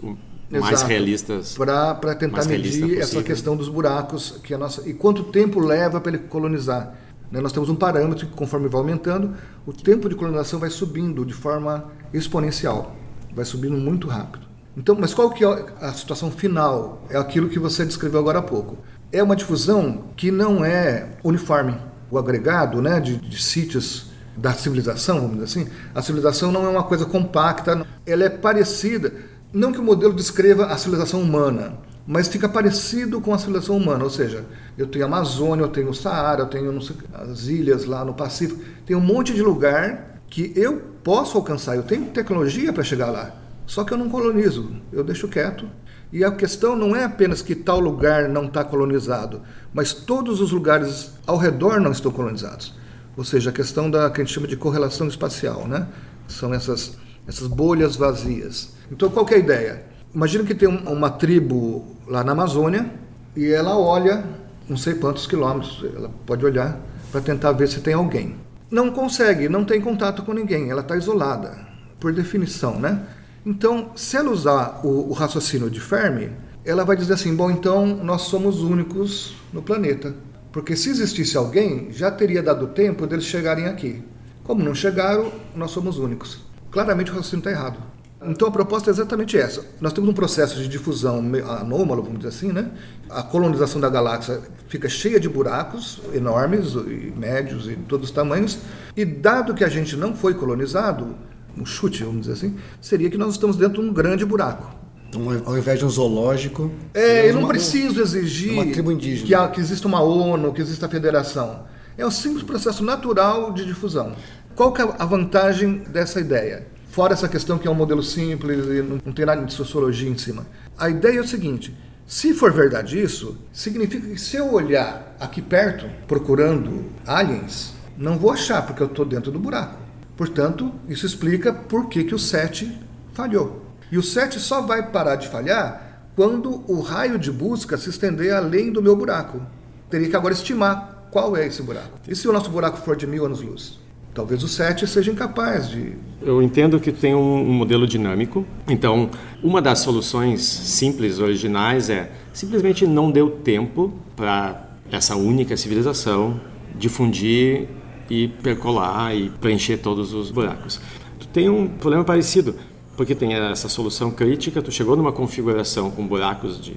mais 0.49 0.73
Exato. 0.73 0.89
realistas. 0.89 1.57
Para 1.57 2.15
tentar 2.15 2.45
medir 2.45 2.99
essa 2.99 3.21
questão 3.21 3.55
dos 3.55 3.69
buracos 3.69 4.39
que 4.43 4.53
a 4.53 4.57
nossa 4.57 4.87
e 4.89 4.93
quanto 4.93 5.23
tempo 5.25 5.59
leva 5.59 5.99
para 6.01 6.15
ele 6.15 6.23
colonizar. 6.23 6.95
Né? 7.31 7.39
Nós 7.39 7.51
temos 7.51 7.69
um 7.69 7.75
parâmetro 7.75 8.25
que, 8.25 8.33
conforme 8.33 8.67
vai 8.67 8.79
aumentando, 8.79 9.35
o 9.65 9.73
tempo 9.73 10.09
de 10.09 10.15
colonização 10.15 10.59
vai 10.59 10.69
subindo 10.69 11.25
de 11.25 11.33
forma 11.33 11.91
exponencial, 12.13 12.95
vai 13.35 13.45
subindo 13.45 13.77
muito 13.77 14.07
rápido. 14.07 14.47
Então, 14.75 14.95
mas 14.97 15.13
qual 15.13 15.29
que 15.29 15.43
é 15.43 15.65
a 15.81 15.93
situação 15.93 16.31
final? 16.31 17.03
É 17.09 17.17
aquilo 17.17 17.49
que 17.49 17.59
você 17.59 17.85
descreveu 17.85 18.19
agora 18.19 18.39
há 18.39 18.41
pouco. 18.41 18.77
É 19.11 19.21
uma 19.21 19.35
difusão 19.35 20.05
que 20.15 20.31
não 20.31 20.63
é 20.63 21.09
uniforme. 21.23 21.75
O 22.09 22.17
agregado 22.17 22.81
né, 22.81 22.99
de, 22.99 23.17
de 23.17 23.43
sítios 23.43 24.08
da 24.39 24.53
civilização, 24.53 25.21
vamos 25.21 25.39
dizer 25.39 25.61
assim, 25.61 25.71
a 25.93 26.01
civilização 26.01 26.51
não 26.51 26.65
é 26.65 26.69
uma 26.69 26.83
coisa 26.83 27.05
compacta, 27.05 27.85
ela 28.05 28.23
é 28.23 28.29
parecida 28.29 29.13
não 29.51 29.71
que 29.71 29.79
o 29.79 29.83
modelo 29.83 30.13
descreva 30.13 30.67
a 30.67 30.77
civilização 30.77 31.21
humana, 31.21 31.73
mas 32.05 32.27
fica 32.27 32.47
parecido 32.47 33.19
com 33.19 33.33
a 33.33 33.37
civilização 33.37 33.77
humana, 33.77 34.03
ou 34.03 34.09
seja, 34.09 34.45
eu 34.77 34.85
tenho 34.85 35.05
a 35.05 35.07
Amazônia, 35.07 35.63
eu 35.63 35.69
tenho 35.69 35.89
o 35.89 35.93
Saara, 35.93 36.41
eu 36.41 36.45
tenho 36.45 36.79
sei, 36.81 36.95
as 37.13 37.47
ilhas 37.47 37.85
lá 37.85 38.05
no 38.05 38.13
Pacífico, 38.13 38.63
tem 38.85 38.95
um 38.95 39.01
monte 39.01 39.33
de 39.33 39.41
lugar 39.41 40.21
que 40.29 40.53
eu 40.55 40.81
posso 41.03 41.35
alcançar, 41.35 41.75
eu 41.75 41.83
tenho 41.83 42.05
tecnologia 42.11 42.71
para 42.71 42.83
chegar 42.83 43.09
lá, 43.09 43.35
só 43.65 43.83
que 43.83 43.91
eu 43.91 43.97
não 43.97 44.07
colonizo, 44.07 44.71
eu 44.91 45.03
deixo 45.03 45.27
quieto. 45.27 45.67
E 46.11 46.23
a 46.23 46.31
questão 46.31 46.75
não 46.75 46.95
é 46.95 47.03
apenas 47.03 47.41
que 47.41 47.53
tal 47.53 47.79
lugar 47.79 48.27
não 48.27 48.45
está 48.45 48.63
colonizado, 48.63 49.41
mas 49.71 49.93
todos 49.93 50.41
os 50.41 50.51
lugares 50.51 51.13
ao 51.25 51.37
redor 51.37 51.79
não 51.79 51.91
estão 51.91 52.11
colonizados. 52.11 52.73
Ou 53.19 53.25
seja, 53.25 53.49
a 53.49 53.53
questão 53.53 53.91
da 53.91 54.09
que 54.09 54.21
a 54.21 54.23
gente 54.23 54.33
chama 54.33 54.47
de 54.47 54.55
correlação 54.55 55.05
espacial, 55.05 55.67
né? 55.67 55.85
São 56.25 56.53
essas 56.53 56.97
essas 57.27 57.47
bolhas 57.47 57.97
vazias. 57.97 58.69
Então, 58.89 59.09
qual 59.09 59.27
é 59.27 59.35
a 59.35 59.37
ideia? 59.37 59.83
Imagina 60.15 60.45
que 60.45 60.55
tem 60.55 60.69
uma 60.69 61.09
tribo 61.09 61.97
lá 62.07 62.23
na 62.23 62.31
Amazônia 62.31 62.89
e 63.35 63.51
ela 63.51 63.77
olha 63.77 64.23
não 64.69 64.77
sei 64.77 64.93
quantos 64.93 65.27
quilômetros, 65.27 65.83
ela 65.93 66.09
pode 66.25 66.45
olhar 66.45 66.79
para 67.11 67.19
tentar 67.19 67.51
ver 67.51 67.67
se 67.67 67.81
tem 67.81 67.93
alguém. 67.93 68.37
Não 68.71 68.89
consegue, 68.89 69.49
não 69.49 69.65
tem 69.65 69.81
contato 69.81 70.23
com 70.23 70.31
ninguém, 70.31 70.71
ela 70.71 70.79
está 70.79 70.95
isolada, 70.95 71.59
por 71.99 72.13
definição, 72.13 72.79
né? 72.79 73.03
Então, 73.45 73.91
se 73.97 74.15
ela 74.15 74.29
usar 74.29 74.79
o, 74.81 75.09
o 75.09 75.11
raciocínio 75.11 75.69
de 75.69 75.81
Fermi, 75.81 76.31
ela 76.63 76.85
vai 76.85 76.95
dizer 76.95 77.15
assim: 77.15 77.35
bom, 77.35 77.51
então 77.51 77.85
nós 77.85 78.21
somos 78.21 78.61
únicos 78.61 79.35
no 79.51 79.61
planeta. 79.61 80.15
Porque 80.51 80.75
se 80.75 80.89
existisse 80.89 81.37
alguém, 81.37 81.91
já 81.91 82.09
teria 82.09 82.41
dado 82.41 82.67
tempo 82.67 83.05
deles 83.05 83.25
chegarem 83.25 83.65
aqui. 83.65 84.03
Como 84.43 84.63
não 84.63 84.73
chegaram, 84.73 85.31
nós 85.55 85.71
somos 85.71 85.97
únicos 85.97 86.49
claramente 86.71 87.11
o 87.11 87.15
raciocínio 87.15 87.39
está 87.39 87.51
errado. 87.51 87.79
Então 88.21 88.49
a 88.49 88.51
proposta 88.51 88.89
é 88.89 88.91
exatamente 88.91 89.37
essa. 89.37 89.65
Nós 89.79 89.93
temos 89.93 90.09
um 90.09 90.13
processo 90.13 90.57
de 90.57 90.67
difusão 90.67 91.19
anômalo, 91.61 92.03
vamos 92.03 92.19
dizer 92.19 92.29
assim, 92.29 92.51
né? 92.51 92.69
A 93.09 93.23
colonização 93.23 93.79
da 93.79 93.89
galáxia 93.89 94.41
fica 94.67 94.89
cheia 94.89 95.19
de 95.19 95.29
buracos 95.29 96.01
enormes 96.13 96.73
e 96.73 97.13
médios 97.15 97.69
e 97.69 97.77
todos 97.77 98.09
os 98.09 98.13
tamanhos. 98.13 98.59
E 98.95 99.05
dado 99.05 99.53
que 99.53 99.63
a 99.63 99.69
gente 99.69 99.95
não 99.95 100.13
foi 100.13 100.33
colonizado, 100.33 101.15
um 101.57 101.65
chute, 101.65 102.03
vamos 102.03 102.21
dizer 102.21 102.33
assim, 102.33 102.57
seria 102.81 103.09
que 103.09 103.17
nós 103.17 103.31
estamos 103.31 103.55
dentro 103.55 103.81
de 103.81 103.89
um 103.89 103.93
grande 103.93 104.25
buraco. 104.25 104.78
Então, 105.09 105.23
ao 105.45 105.57
invés 105.57 105.79
de 105.79 105.85
um 105.85 105.89
zoológico. 105.89 106.71
É, 106.93 107.29
eu 107.29 107.33
não 107.33 107.41
uma, 107.41 107.49
preciso 107.49 107.99
exigir 107.99 108.53
uma 108.53 108.65
tribo 108.71 108.91
indígena. 108.91 109.47
Que, 109.47 109.55
que 109.55 109.59
exista 109.59 109.87
uma 109.87 110.01
ONU, 110.01 110.53
que 110.53 110.61
exista 110.61 110.85
a 110.85 110.89
federação. 110.89 111.65
É 111.97 112.05
um 112.05 112.11
simples 112.11 112.43
processo 112.43 112.83
natural 112.83 113.51
de 113.51 113.65
difusão. 113.65 114.15
Qual 114.55 114.71
que 114.71 114.81
é 114.81 114.87
a 114.97 115.05
vantagem 115.05 115.79
dessa 115.89 116.19
ideia? 116.19 116.67
Fora 116.89 117.13
essa 117.13 117.27
questão 117.27 117.57
que 117.57 117.67
é 117.67 117.71
um 117.71 117.75
modelo 117.75 118.03
simples 118.03 118.65
e 118.67 118.81
não 118.81 119.13
tem 119.13 119.25
nada 119.25 119.43
de 119.43 119.53
sociologia 119.53 120.09
em 120.09 120.17
cima. 120.17 120.45
A 120.77 120.89
ideia 120.89 121.17
é 121.17 121.21
o 121.21 121.27
seguinte: 121.27 121.75
se 122.05 122.33
for 122.33 122.51
verdade 122.51 122.99
isso, 122.99 123.37
significa 123.51 124.07
que 124.07 124.19
se 124.19 124.37
eu 124.37 124.53
olhar 124.53 125.15
aqui 125.19 125.41
perto 125.41 125.85
procurando 126.07 126.85
aliens, 127.05 127.73
não 127.97 128.17
vou 128.17 128.31
achar 128.31 128.65
porque 128.65 128.81
eu 128.81 128.87
estou 128.87 129.05
dentro 129.05 129.31
do 129.31 129.39
buraco. 129.39 129.77
Portanto, 130.15 130.71
isso 130.87 131.05
explica 131.05 131.53
por 131.53 131.87
que, 131.87 132.03
que 132.03 132.15
o 132.15 132.19
7 132.19 132.77
falhou. 133.13 133.68
E 133.91 133.97
o 133.97 134.03
7 134.03 134.39
só 134.39 134.61
vai 134.61 134.91
parar 134.91 135.15
de 135.15 135.27
falhar 135.27 136.03
quando 136.15 136.63
o 136.67 136.81
raio 136.81 137.17
de 137.17 137.31
busca 137.31 137.77
se 137.77 137.89
estender 137.89 138.33
além 138.33 138.71
do 138.71 138.81
meu 138.81 138.95
buraco. 138.95 139.41
Teria 139.89 140.09
que 140.09 140.15
agora 140.15 140.33
estimar 140.33 141.07
qual 141.11 141.35
é 141.35 141.47
esse 141.47 141.61
buraco. 141.61 141.99
E 142.07 142.15
se 142.15 142.27
o 142.27 142.33
nosso 142.33 142.49
buraco 142.49 142.77
for 142.77 142.95
de 142.95 143.07
mil 143.07 143.25
anos-luz? 143.25 143.79
Talvez 144.13 144.43
o 144.43 144.47
7 144.47 144.85
seja 144.87 145.11
incapaz 145.11 145.69
de. 145.69 145.93
Eu 146.21 146.41
entendo 146.41 146.79
que 146.79 146.91
tem 146.91 147.15
um, 147.15 147.49
um, 147.49 147.53
modelo 147.53 147.87
dinâmico. 147.87 148.45
Então, 148.67 149.09
uma 149.41 149.61
das 149.61 149.79
soluções 149.79 150.41
simples, 150.41 151.19
originais, 151.19 151.89
é 151.89 152.11
simplesmente 152.33 152.85
não 152.85 153.09
deu 153.11 153.29
tempo 153.29 153.93
para 154.15 154.67
essa 154.91 155.15
única 155.15 155.55
civilização 155.55 156.39
difundir 156.75 157.67
e 158.09 158.27
percolar 158.27 159.15
e 159.15 159.29
preencher 159.29 159.77
todos 159.77 160.13
os 160.13 160.31
buracos. 160.31 160.81
Tu 161.19 161.27
tem 161.27 161.49
um 161.49 161.67
problema 161.67 162.03
parecido. 162.03 162.55
Porque 162.99 163.15
tem 163.15 163.33
essa 163.33 163.69
solução 163.69 164.11
crítica, 164.11 164.61
tu 164.61 164.73
chegou 164.73 164.93
numa 164.93 165.13
configuração 165.13 165.89
com 165.89 166.05
buracos 166.05 166.59
de, 166.61 166.75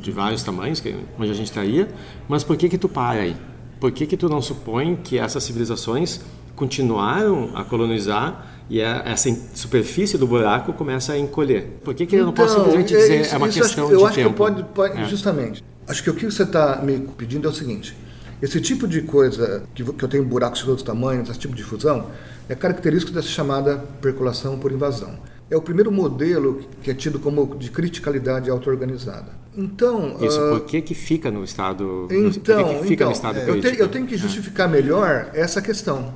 de 0.00 0.10
vários 0.10 0.42
tamanhos, 0.42 0.80
que, 0.80 0.96
onde 1.16 1.30
a 1.30 1.32
gente 1.32 1.46
estaria, 1.46 1.86
mas 2.28 2.42
por 2.42 2.56
que 2.56 2.68
que 2.68 2.76
tu 2.76 2.88
para 2.88 3.20
aí? 3.20 3.36
Por 3.78 3.92
que 3.92 4.04
que 4.04 4.16
tu 4.16 4.28
não 4.28 4.42
supõe 4.42 4.96
que 4.96 5.16
essas 5.16 5.44
civilizações 5.44 6.22
continuaram 6.56 7.52
a 7.54 7.62
colonizar 7.62 8.48
e 8.68 8.82
a, 8.82 9.02
essa 9.06 9.32
superfície 9.54 10.18
do 10.18 10.26
buraco 10.26 10.72
começa 10.72 11.12
a 11.12 11.18
encolher? 11.20 11.78
Por 11.84 11.94
que 11.94 12.04
que 12.04 12.16
eu 12.16 12.26
não 12.26 12.32
posso 12.32 12.54
Então, 12.54 12.64
simplesmente 12.64 12.94
é 12.96 12.98
dizer 12.98 13.20
isso- 13.20 13.34
é 13.34 13.38
uma 13.38 13.48
questão 13.48 13.84
acho, 13.84 13.92
eu 13.94 13.98
de 14.00 14.04
acho 14.06 14.14
tempo? 14.16 14.30
que 14.30 14.36
pode, 14.36 14.62
pode- 14.74 15.00
É. 15.00 15.04
justamente. 15.04 15.62
Acho 15.86 16.02
que 16.02 16.10
o 16.10 16.14
que 16.14 16.24
você 16.24 16.42
está 16.42 16.82
me 16.82 16.98
pedindo 17.16 17.46
é 17.46 17.50
o 17.50 17.54
seguinte: 17.54 17.96
esse 18.42 18.60
tipo 18.60 18.88
de 18.88 19.02
coisa 19.02 19.62
que, 19.72 19.84
que 19.84 20.04
eu 20.04 20.08
tenho 20.08 20.24
buracos 20.24 20.58
de 20.58 20.64
todos 20.64 20.80
os 20.80 20.84
tamanhos, 20.86 21.30
esse 21.30 21.38
tipo 21.38 21.54
de 21.54 21.62
fusão, 21.62 22.06
é 22.48 22.56
característico 22.56 23.12
dessa 23.12 23.28
chamada 23.28 23.76
percolação 24.00 24.58
por 24.58 24.72
invasão. 24.72 25.14
É 25.50 25.56
o 25.56 25.60
primeiro 25.60 25.90
modelo 25.90 26.60
que 26.82 26.90
é 26.90 26.94
tido 26.94 27.18
como 27.18 27.56
de 27.56 27.70
criticalidade 27.70 28.48
auto-organizada. 28.48 29.32
Então, 29.56 30.16
Isso, 30.20 30.40
ah, 30.40 30.50
por 30.50 30.60
que 30.60 30.80
que 30.80 30.94
fica 30.94 31.30
no 31.30 31.42
estado... 31.42 32.06
então, 32.10 32.68
que 32.68 32.74
que 32.74 32.82
fica 32.82 32.92
então, 32.94 33.06
no 33.08 33.12
estado 33.12 33.38
eu, 33.40 33.44
tenho, 33.46 33.60
crítico? 33.60 33.82
eu 33.82 33.88
tenho 33.88 34.06
que 34.06 34.16
justificar 34.16 34.68
melhor 34.68 35.30
essa 35.34 35.60
questão. 35.60 36.14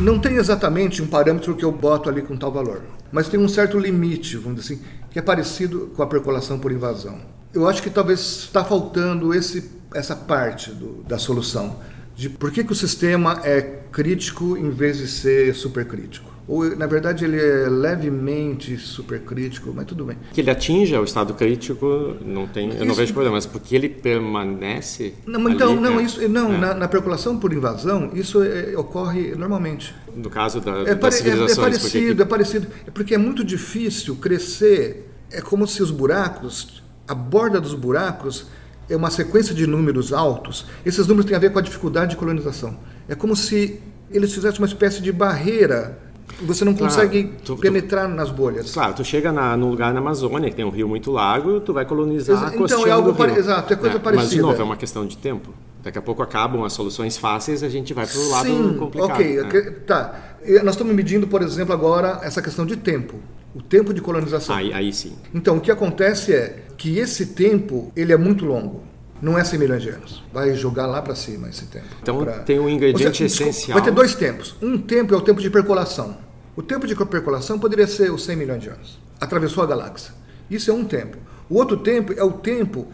Não 0.00 0.18
tem 0.18 0.36
exatamente 0.36 1.02
um 1.02 1.06
parâmetro 1.06 1.54
que 1.54 1.64
eu 1.64 1.70
boto 1.70 2.08
ali 2.08 2.22
com 2.22 2.36
tal 2.36 2.50
valor, 2.50 2.80
mas 3.12 3.28
tem 3.28 3.38
um 3.38 3.48
certo 3.48 3.78
limite, 3.78 4.38
vamos 4.38 4.60
dizer 4.62 4.74
assim, 4.74 4.82
que 5.10 5.18
é 5.18 5.22
parecido 5.22 5.90
com 5.94 6.02
a 6.02 6.06
percolação 6.06 6.58
por 6.58 6.72
invasão. 6.72 7.18
Eu 7.52 7.68
acho 7.68 7.82
que 7.82 7.90
talvez 7.90 8.20
está 8.20 8.64
faltando 8.64 9.34
esse, 9.34 9.70
essa 9.94 10.16
parte 10.16 10.70
do- 10.70 11.02
da 11.02 11.18
solução, 11.18 11.76
de 12.20 12.28
por 12.28 12.50
que, 12.52 12.62
que 12.62 12.70
o 12.72 12.74
sistema 12.76 13.40
é 13.44 13.62
crítico 13.90 14.54
em 14.54 14.68
vez 14.68 14.98
de 14.98 15.08
ser 15.08 15.54
supercrítico. 15.54 16.28
Ou, 16.46 16.76
na 16.76 16.86
verdade, 16.86 17.24
ele 17.24 17.40
é 17.40 17.66
levemente 17.68 18.76
supercrítico, 18.76 19.72
mas 19.74 19.86
tudo 19.86 20.04
bem. 20.04 20.18
Que 20.32 20.42
ele 20.42 20.50
atinja 20.50 21.00
o 21.00 21.04
estado 21.04 21.32
crítico, 21.32 22.16
não 22.22 22.46
tem, 22.46 22.74
eu 22.76 22.84
não 22.84 22.94
vejo 22.94 23.14
problema, 23.14 23.36
mas 23.36 23.46
porque 23.46 23.74
ele 23.74 23.88
permanece. 23.88 25.14
Não, 25.24 25.48
então, 25.48 25.72
ali, 25.72 25.80
não, 25.80 25.98
é, 25.98 26.02
isso, 26.02 26.28
não 26.28 26.52
é. 26.52 26.58
na, 26.58 26.74
na 26.74 26.88
percolação 26.88 27.38
por 27.38 27.54
invasão, 27.54 28.10
isso 28.12 28.42
é- 28.42 28.76
ocorre 28.76 29.34
normalmente. 29.34 29.94
No 30.14 30.28
caso 30.28 30.60
da, 30.60 30.72
É, 30.80 30.94
das 30.94 30.98
pare- 30.98 31.14
é- 31.14 31.18
é 31.18 31.22
civilizações, 31.22 31.56
porque 31.78 31.88
parecido, 31.88 32.16
que- 32.16 32.22
é 32.22 32.24
parecido. 32.26 32.66
É 32.86 32.90
porque 32.90 33.14
é 33.14 33.18
muito 33.18 33.42
difícil 33.42 34.16
crescer. 34.16 35.08
É 35.32 35.40
como 35.40 35.66
se 35.66 35.82
os 35.82 35.90
buracos, 35.90 36.82
a 37.08 37.14
borda 37.14 37.60
dos 37.60 37.72
buracos 37.74 38.46
é 38.90 38.96
uma 38.96 39.10
sequência 39.10 39.54
de 39.54 39.66
números 39.66 40.12
altos. 40.12 40.66
Esses 40.84 41.06
números 41.06 41.24
têm 41.26 41.36
a 41.36 41.40
ver 41.40 41.52
com 41.52 41.58
a 41.58 41.62
dificuldade 41.62 42.10
de 42.10 42.16
colonização. 42.16 42.76
É 43.08 43.14
como 43.14 43.34
se 43.36 43.80
eles 44.10 44.32
fizessem 44.34 44.60
uma 44.60 44.66
espécie 44.66 45.00
de 45.00 45.12
barreira. 45.12 45.98
Você 46.42 46.64
não 46.64 46.74
consegue 46.74 47.32
tu- 47.44 47.54
tu- 47.54 47.60
penetrar 47.60 48.08
nas 48.08 48.30
bolhas. 48.30 48.72
Claro, 48.72 48.94
tu 48.94 49.04
chega 49.04 49.30
na, 49.32 49.56
num 49.56 49.70
lugar 49.70 49.92
na 49.92 50.00
Amazônia 50.00 50.48
que 50.50 50.56
tem 50.56 50.64
um 50.64 50.70
rio 50.70 50.88
muito 50.88 51.10
largo, 51.10 51.60
tu 51.60 51.72
vai 51.72 51.84
colonizar 51.84 52.36
Exa- 52.36 52.46
a 52.48 52.64
então, 52.64 52.86
é 52.86 52.90
algo 52.90 53.14
pare- 53.14 53.36
exato, 53.38 53.72
é 53.72 53.76
coisa 53.76 53.94
Mas, 53.94 54.02
de 54.12 54.16
parecida. 54.16 54.42
novo, 54.42 54.60
é 54.60 54.64
uma 54.64 54.76
questão 54.76 55.06
de 55.06 55.16
tempo. 55.16 55.50
Daqui 55.82 55.98
a 55.98 56.02
pouco 56.02 56.22
acabam 56.22 56.62
as 56.64 56.72
soluções 56.72 57.16
fáceis, 57.16 57.62
a 57.62 57.68
gente 57.68 57.92
vai 57.94 58.06
para 58.06 58.18
o 58.18 58.28
lado 58.30 58.46
Sim, 58.46 58.76
complicado. 58.78 59.10
ok, 59.12 59.36
né? 59.42 59.70
tá. 59.86 60.14
Nós 60.62 60.74
estamos 60.74 60.94
medindo, 60.94 61.26
por 61.26 61.42
exemplo, 61.42 61.72
agora 61.74 62.20
essa 62.22 62.40
questão 62.40 62.64
de 62.64 62.76
tempo. 62.76 63.16
O 63.54 63.62
tempo 63.62 63.92
de 63.92 64.00
colonização. 64.00 64.54
Aí, 64.54 64.72
aí 64.72 64.92
sim. 64.92 65.12
Então, 65.34 65.56
o 65.56 65.60
que 65.60 65.70
acontece 65.70 66.32
é 66.32 66.64
que 66.76 66.98
esse 66.98 67.26
tempo 67.26 67.92
ele 67.96 68.12
é 68.12 68.16
muito 68.16 68.44
longo. 68.44 68.82
Não 69.20 69.36
é 69.38 69.44
100 69.44 69.58
milhões 69.58 69.82
de 69.82 69.90
anos. 69.90 70.22
Vai 70.32 70.54
jogar 70.54 70.86
lá 70.86 71.02
para 71.02 71.14
cima 71.14 71.48
esse 71.48 71.66
tempo. 71.66 71.84
Então, 72.02 72.18
Pra- 72.20 72.38
tem 72.38 72.58
um 72.58 72.68
ingrediente 72.68 73.18
seja, 73.28 73.44
essencial. 73.44 73.76
Vai 73.78 73.84
ter 73.84 73.90
dois 73.90 74.14
tempos. 74.14 74.56
Um 74.62 74.78
tempo 74.78 75.12
é 75.12 75.16
o 75.16 75.20
tempo 75.20 75.40
de 75.40 75.50
percolação. 75.50 76.16
O 76.56 76.62
tempo 76.62 76.86
de 76.86 76.94
percolação 76.94 77.58
poderia 77.58 77.86
ser 77.86 78.10
os 78.10 78.24
100 78.24 78.36
milhões 78.36 78.62
de 78.62 78.68
anos. 78.70 78.98
Atravessou 79.20 79.62
a 79.62 79.66
galáxia. 79.66 80.14
Isso 80.50 80.70
é 80.70 80.74
um 80.74 80.84
tempo. 80.84 81.18
O 81.48 81.56
outro 81.56 81.76
tempo 81.76 82.14
é 82.16 82.24
o 82.24 82.32
tempo 82.32 82.86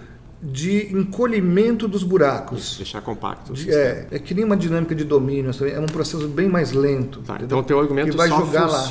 de 0.42 0.92
encolhimento 0.97 1.88
dos 1.88 2.03
buracos. 2.03 2.77
Deixar 2.77 3.01
compacto. 3.01 3.53
De-. 3.53 3.71
É, 3.71 4.07
é 4.11 4.19
que 4.19 4.35
nem 4.35 4.45
uma 4.45 4.57
dinâmica 4.57 4.95
de 4.95 5.05
domínio, 5.05 5.51
é 5.64 5.81
um 5.81 5.87
processo 5.87 6.29
bem 6.29 6.49
mais 6.49 6.73
lento. 6.73 7.21
Tá, 7.23 7.38
então, 7.42 7.59
o 7.59 7.62
teu 7.62 7.79
argumento 7.79 8.16
só 8.16 8.27
jogar 8.27 8.66
lá. 8.66 8.83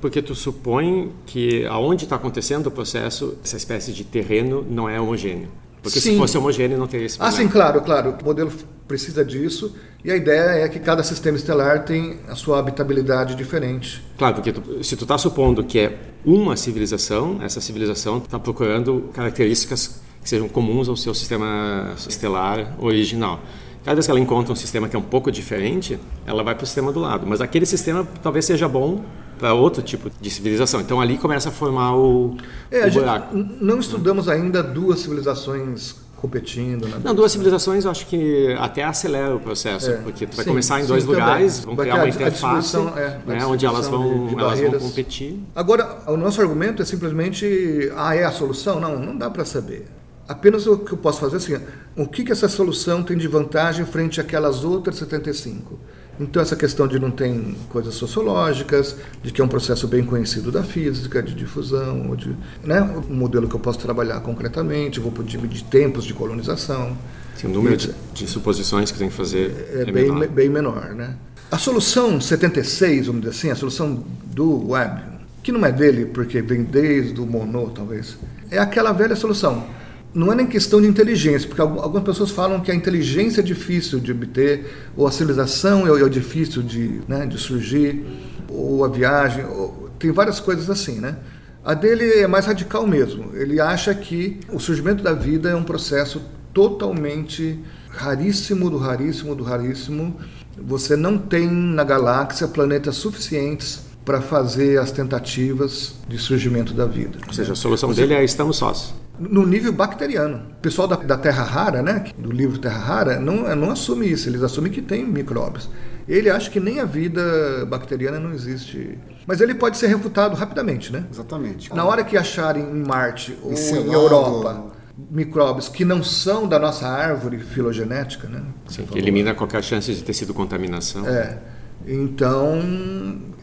Porque 0.00 0.22
tu 0.22 0.34
supõe 0.34 1.12
que 1.26 1.64
aonde 1.66 2.04
está 2.04 2.16
acontecendo 2.16 2.66
o 2.68 2.70
processo, 2.70 3.36
essa 3.44 3.56
espécie 3.56 3.92
de 3.92 4.04
terreno 4.04 4.64
não 4.68 4.88
é 4.88 5.00
homogêneo. 5.00 5.48
Porque 5.82 5.98
se 5.98 6.10
Sim. 6.10 6.18
fosse 6.18 6.36
homogêneo, 6.36 6.76
não 6.78 6.86
teria 6.86 7.06
esse 7.06 7.16
Ah, 7.16 7.24
problema. 7.26 7.42
sim, 7.42 7.52
claro, 7.52 7.80
claro. 7.80 8.14
O 8.20 8.24
modelo 8.24 8.52
precisa 8.86 9.24
disso 9.24 9.74
e 10.04 10.10
a 10.10 10.16
ideia 10.16 10.62
é 10.64 10.68
que 10.68 10.78
cada 10.78 11.02
sistema 11.02 11.36
estelar 11.38 11.84
tem 11.84 12.18
a 12.28 12.34
sua 12.34 12.58
habitabilidade 12.58 13.34
diferente. 13.34 14.02
Claro, 14.18 14.34
porque 14.34 14.52
tu- 14.52 14.84
se 14.84 14.94
tu 14.96 15.04
está 15.04 15.16
supondo 15.16 15.64
que 15.64 15.78
é 15.78 15.98
uma 16.24 16.54
civilização, 16.56 17.38
essa 17.42 17.60
civilização 17.62 18.18
está 18.18 18.38
procurando 18.38 19.08
características 19.14 20.00
que 20.22 20.28
sejam 20.28 20.48
comuns 20.50 20.86
ao 20.86 20.96
seu 20.96 21.14
sistema 21.14 21.94
estelar 22.06 22.76
original. 22.78 23.40
Cada 23.84 23.94
vez 23.94 24.06
que 24.06 24.10
ela 24.10 24.20
encontra 24.20 24.52
um 24.52 24.56
sistema 24.56 24.88
que 24.88 24.94
é 24.94 24.98
um 24.98 25.02
pouco 25.02 25.30
diferente, 25.32 25.98
ela 26.26 26.42
vai 26.42 26.54
para 26.54 26.64
o 26.64 26.66
sistema 26.66 26.92
do 26.92 27.00
lado. 27.00 27.26
Mas 27.26 27.40
aquele 27.40 27.64
sistema 27.66 28.06
talvez 28.22 28.44
seja 28.44 28.68
bom 28.68 29.02
para 29.38 29.54
outro 29.54 29.82
tipo 29.82 30.10
de 30.20 30.30
civilização. 30.30 30.80
Então 30.80 31.00
ali 31.00 31.16
começa 31.16 31.48
a 31.48 31.52
formar 31.52 31.96
o, 31.96 32.36
É, 32.70 32.86
o 32.86 32.90
buraco. 32.92 33.34
não 33.60 33.78
estudamos 33.78 34.28
ainda 34.28 34.62
duas 34.62 35.00
civilizações 35.00 35.96
competindo. 36.16 36.86
Né? 36.86 37.00
Não, 37.02 37.14
duas 37.14 37.32
civilizações 37.32 37.86
eu 37.86 37.90
acho 37.90 38.06
que 38.06 38.54
até 38.60 38.84
acelera 38.84 39.34
o 39.34 39.40
processo, 39.40 39.90
É, 39.90 39.94
porque 39.96 40.26
tu 40.26 40.36
vai 40.36 40.44
sim, 40.44 40.50
começar 40.50 40.78
em 40.78 40.82
sim, 40.82 40.88
dois 40.88 41.04
também. 41.04 41.18
lugares, 41.18 41.60
vão 41.60 41.74
criar 41.74 41.94
uma 41.94 42.08
interface, 42.10 42.76
é, 42.76 43.18
né, 43.26 43.46
onde 43.46 43.64
elas 43.64 43.88
vão, 43.88 44.26
de- 44.26 44.34
de 44.34 44.40
elas 44.40 44.60
vão 44.60 44.80
competir. 44.80 45.40
Agora, 45.56 46.00
o 46.06 46.18
nosso 46.18 46.38
argumento 46.42 46.82
é 46.82 46.84
simplesmente, 46.84 47.90
ah, 47.96 48.14
é 48.14 48.24
a 48.24 48.30
solução? 48.30 48.78
Não, 48.78 48.98
não 48.98 49.16
dá 49.16 49.30
para 49.30 49.46
saber. 49.46 49.86
Apenas 50.28 50.66
o 50.66 50.76
que 50.76 50.92
eu 50.92 50.98
posso 50.98 51.18
fazer 51.20 51.36
é 51.36 51.38
assim, 51.38 51.64
o 51.96 52.06
que, 52.06 52.24
que 52.24 52.32
essa 52.32 52.48
solução 52.48 53.02
tem 53.02 53.16
de 53.16 53.26
vantagem 53.26 53.84
frente 53.84 54.20
àquelas 54.20 54.64
outras 54.64 54.96
75? 54.96 55.78
Então, 56.20 56.42
essa 56.42 56.54
questão 56.54 56.86
de 56.86 56.98
não 56.98 57.10
tem 57.10 57.56
coisas 57.70 57.94
sociológicas, 57.94 58.94
de 59.22 59.32
que 59.32 59.40
é 59.40 59.44
um 59.44 59.48
processo 59.48 59.88
bem 59.88 60.04
conhecido 60.04 60.52
da 60.52 60.62
física, 60.62 61.22
de 61.22 61.34
difusão, 61.34 62.10
ou 62.10 62.16
de, 62.16 62.36
né, 62.62 62.82
um 63.08 63.14
modelo 63.14 63.48
que 63.48 63.54
eu 63.54 63.60
posso 63.60 63.78
trabalhar 63.78 64.20
concretamente, 64.20 65.00
vou 65.00 65.10
poder 65.10 65.38
medir 65.38 65.64
tempos 65.64 66.04
de 66.04 66.12
colonização. 66.12 66.96
Assim, 67.34 67.46
o 67.46 67.50
número 67.50 67.74
de, 67.74 67.94
de 68.12 68.26
suposições 68.26 68.92
que 68.92 68.98
tem 68.98 69.08
que 69.08 69.14
fazer 69.14 69.70
é, 69.72 69.80
é, 69.80 69.84
bem, 69.90 70.12
menor. 70.12 70.28
bem 70.28 70.48
menor, 70.50 70.94
né? 70.94 71.16
A 71.50 71.56
solução 71.56 72.20
76, 72.20 73.06
vamos 73.06 73.22
dizer 73.22 73.34
assim, 73.34 73.50
a 73.50 73.56
solução 73.56 74.04
do 74.26 74.70
web, 74.72 75.00
que 75.42 75.50
não 75.50 75.64
é 75.64 75.72
dele 75.72 76.04
porque 76.04 76.42
vem 76.42 76.64
desde 76.64 77.18
o 77.18 77.26
Monod, 77.26 77.72
talvez, 77.74 78.18
é 78.50 78.58
aquela 78.58 78.92
velha 78.92 79.16
solução. 79.16 79.66
Não 80.12 80.32
é 80.32 80.34
nem 80.34 80.46
questão 80.46 80.80
de 80.80 80.88
inteligência, 80.88 81.46
porque 81.48 81.60
algu- 81.60 81.80
algumas 81.80 82.02
pessoas 82.02 82.30
falam 82.30 82.60
que 82.60 82.70
a 82.70 82.74
inteligência 82.74 83.40
é 83.40 83.44
difícil 83.44 84.00
de 84.00 84.10
obter, 84.10 84.66
ou 84.96 85.06
a 85.06 85.12
civilização 85.12 85.86
é, 85.86 86.02
é 86.02 86.08
difícil 86.08 86.62
de, 86.62 87.00
né, 87.06 87.26
de 87.26 87.38
surgir, 87.38 88.04
ou 88.48 88.84
a 88.84 88.88
viagem, 88.88 89.44
ou- 89.44 89.88
tem 89.98 90.10
várias 90.10 90.40
coisas 90.40 90.68
assim, 90.68 90.98
né? 90.98 91.16
A 91.64 91.74
dele 91.74 92.04
é 92.20 92.26
mais 92.26 92.46
radical 92.46 92.86
mesmo. 92.86 93.30
Ele 93.34 93.60
acha 93.60 93.94
que 93.94 94.40
o 94.50 94.58
surgimento 94.58 95.02
da 95.04 95.12
vida 95.12 95.50
é 95.50 95.54
um 95.54 95.62
processo 95.62 96.22
totalmente 96.54 97.58
raríssimo 97.90 98.70
do 98.70 98.78
raríssimo 98.78 99.34
do 99.34 99.44
raríssimo. 99.44 100.16
Você 100.56 100.96
não 100.96 101.18
tem 101.18 101.46
na 101.48 101.84
galáxia 101.84 102.48
planetas 102.48 102.96
suficientes 102.96 103.80
para 104.04 104.20
fazer 104.22 104.80
as 104.80 104.90
tentativas 104.90 105.94
de 106.08 106.18
surgimento 106.18 106.72
da 106.72 106.86
vida. 106.86 107.18
Ou 107.26 107.32
seja, 107.34 107.52
a 107.52 107.56
solução 107.56 107.92
dele 107.92 108.14
é 108.14 108.24
estamos 108.24 108.56
sós. 108.56 108.94
No 109.20 109.46
nível 109.46 109.72
bacteriano. 109.72 110.42
O 110.58 110.60
pessoal 110.62 110.88
da, 110.88 110.96
da 110.96 111.18
Terra 111.18 111.44
Rara, 111.44 111.82
né, 111.82 112.04
do 112.16 112.32
livro 112.32 112.58
Terra 112.58 112.78
Rara, 112.78 113.20
não, 113.20 113.54
não 113.54 113.70
assume 113.70 114.10
isso. 114.10 114.28
Eles 114.28 114.42
assumem 114.42 114.72
que 114.72 114.80
tem 114.80 115.04
micróbios. 115.04 115.68
Ele 116.08 116.30
acha 116.30 116.50
que 116.50 116.58
nem 116.58 116.80
a 116.80 116.84
vida 116.84 117.66
bacteriana 117.66 118.18
não 118.18 118.32
existe. 118.32 118.98
Mas 119.26 119.40
ele 119.40 119.54
pode 119.54 119.76
ser 119.76 119.88
refutado 119.88 120.34
rapidamente, 120.34 120.90
né? 120.92 121.04
Exatamente. 121.12 121.72
Na 121.74 121.84
hora 121.84 122.02
que 122.02 122.16
acharem 122.16 122.62
em 122.62 122.82
Marte 122.82 123.38
ou 123.42 123.50
em 123.50 123.54
Encelado. 123.54 123.92
Europa 123.92 124.80
micróbios 125.10 125.68
que 125.68 125.84
não 125.84 126.02
são 126.02 126.46
da 126.46 126.58
nossa 126.58 126.86
árvore 126.86 127.38
filogenética, 127.38 128.28
né? 128.28 128.42
Sim, 128.66 128.84
que 128.84 128.98
elimina 128.98 129.34
qualquer 129.34 129.62
chance 129.62 129.92
de 129.94 130.02
ter 130.02 130.12
sido 130.12 130.34
contaminação. 130.34 131.06
É. 131.06 131.38
Então 131.86 132.60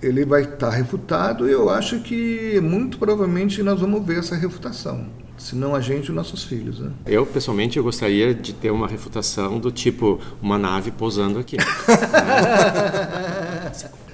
ele 0.02 0.26
vai 0.26 0.44
estar 0.44 0.70
refutado 0.70 1.48
e 1.48 1.52
eu 1.52 1.70
acho 1.70 2.02
que 2.02 2.60
muito 2.62 3.00
provavelmente 3.00 3.63
nós 3.63 3.80
vamos 3.80 4.06
ver 4.06 4.20
essa 4.20 4.36
refutação. 4.36 5.08
Se 5.38 5.56
não 5.56 5.76
a 5.76 5.80
gente, 5.82 6.10
os 6.10 6.15
nossos 6.15 6.43
filhos. 6.43 6.80
Né? 6.80 6.91
Eu, 7.06 7.26
pessoalmente, 7.26 7.78
eu 7.78 7.84
gostaria 7.84 8.34
de 8.34 8.54
ter 8.54 8.71
uma 8.71 8.88
refutação 8.88 9.60
do 9.60 9.71
tipo 9.71 10.19
uma 10.41 10.58
nave 10.58 10.89
pousando 10.91 11.38
aqui. 11.39 11.58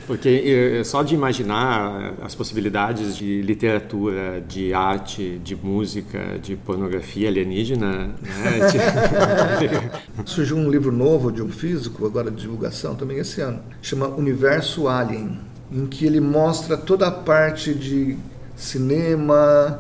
Porque 0.05 0.79
eh, 0.79 0.83
só 0.83 1.01
de 1.01 1.15
imaginar 1.15 2.15
as 2.21 2.36
possibilidades 2.36 3.15
de 3.15 3.41
literatura, 3.41 4.41
de 4.45 4.73
arte, 4.73 5.39
de 5.41 5.55
música, 5.55 6.38
de 6.41 6.57
pornografia 6.57 7.29
alienígena, 7.29 8.07
né? 8.21 8.59
de- 8.69 10.27
Surgiu 10.29 10.57
um 10.57 10.69
livro 10.69 10.91
novo 10.91 11.31
de 11.31 11.41
um 11.41 11.47
físico, 11.47 12.05
agora 12.05 12.29
de 12.29 12.41
divulgação 12.41 12.95
também 12.95 13.17
esse 13.19 13.39
ano, 13.39 13.62
chama 13.81 14.07
Universo 14.07 14.89
Alien, 14.89 15.39
em 15.71 15.86
que 15.86 16.05
ele 16.05 16.19
mostra 16.19 16.75
toda 16.75 17.07
a 17.07 17.12
parte 17.12 17.73
de 17.73 18.17
cinema, 18.57 19.79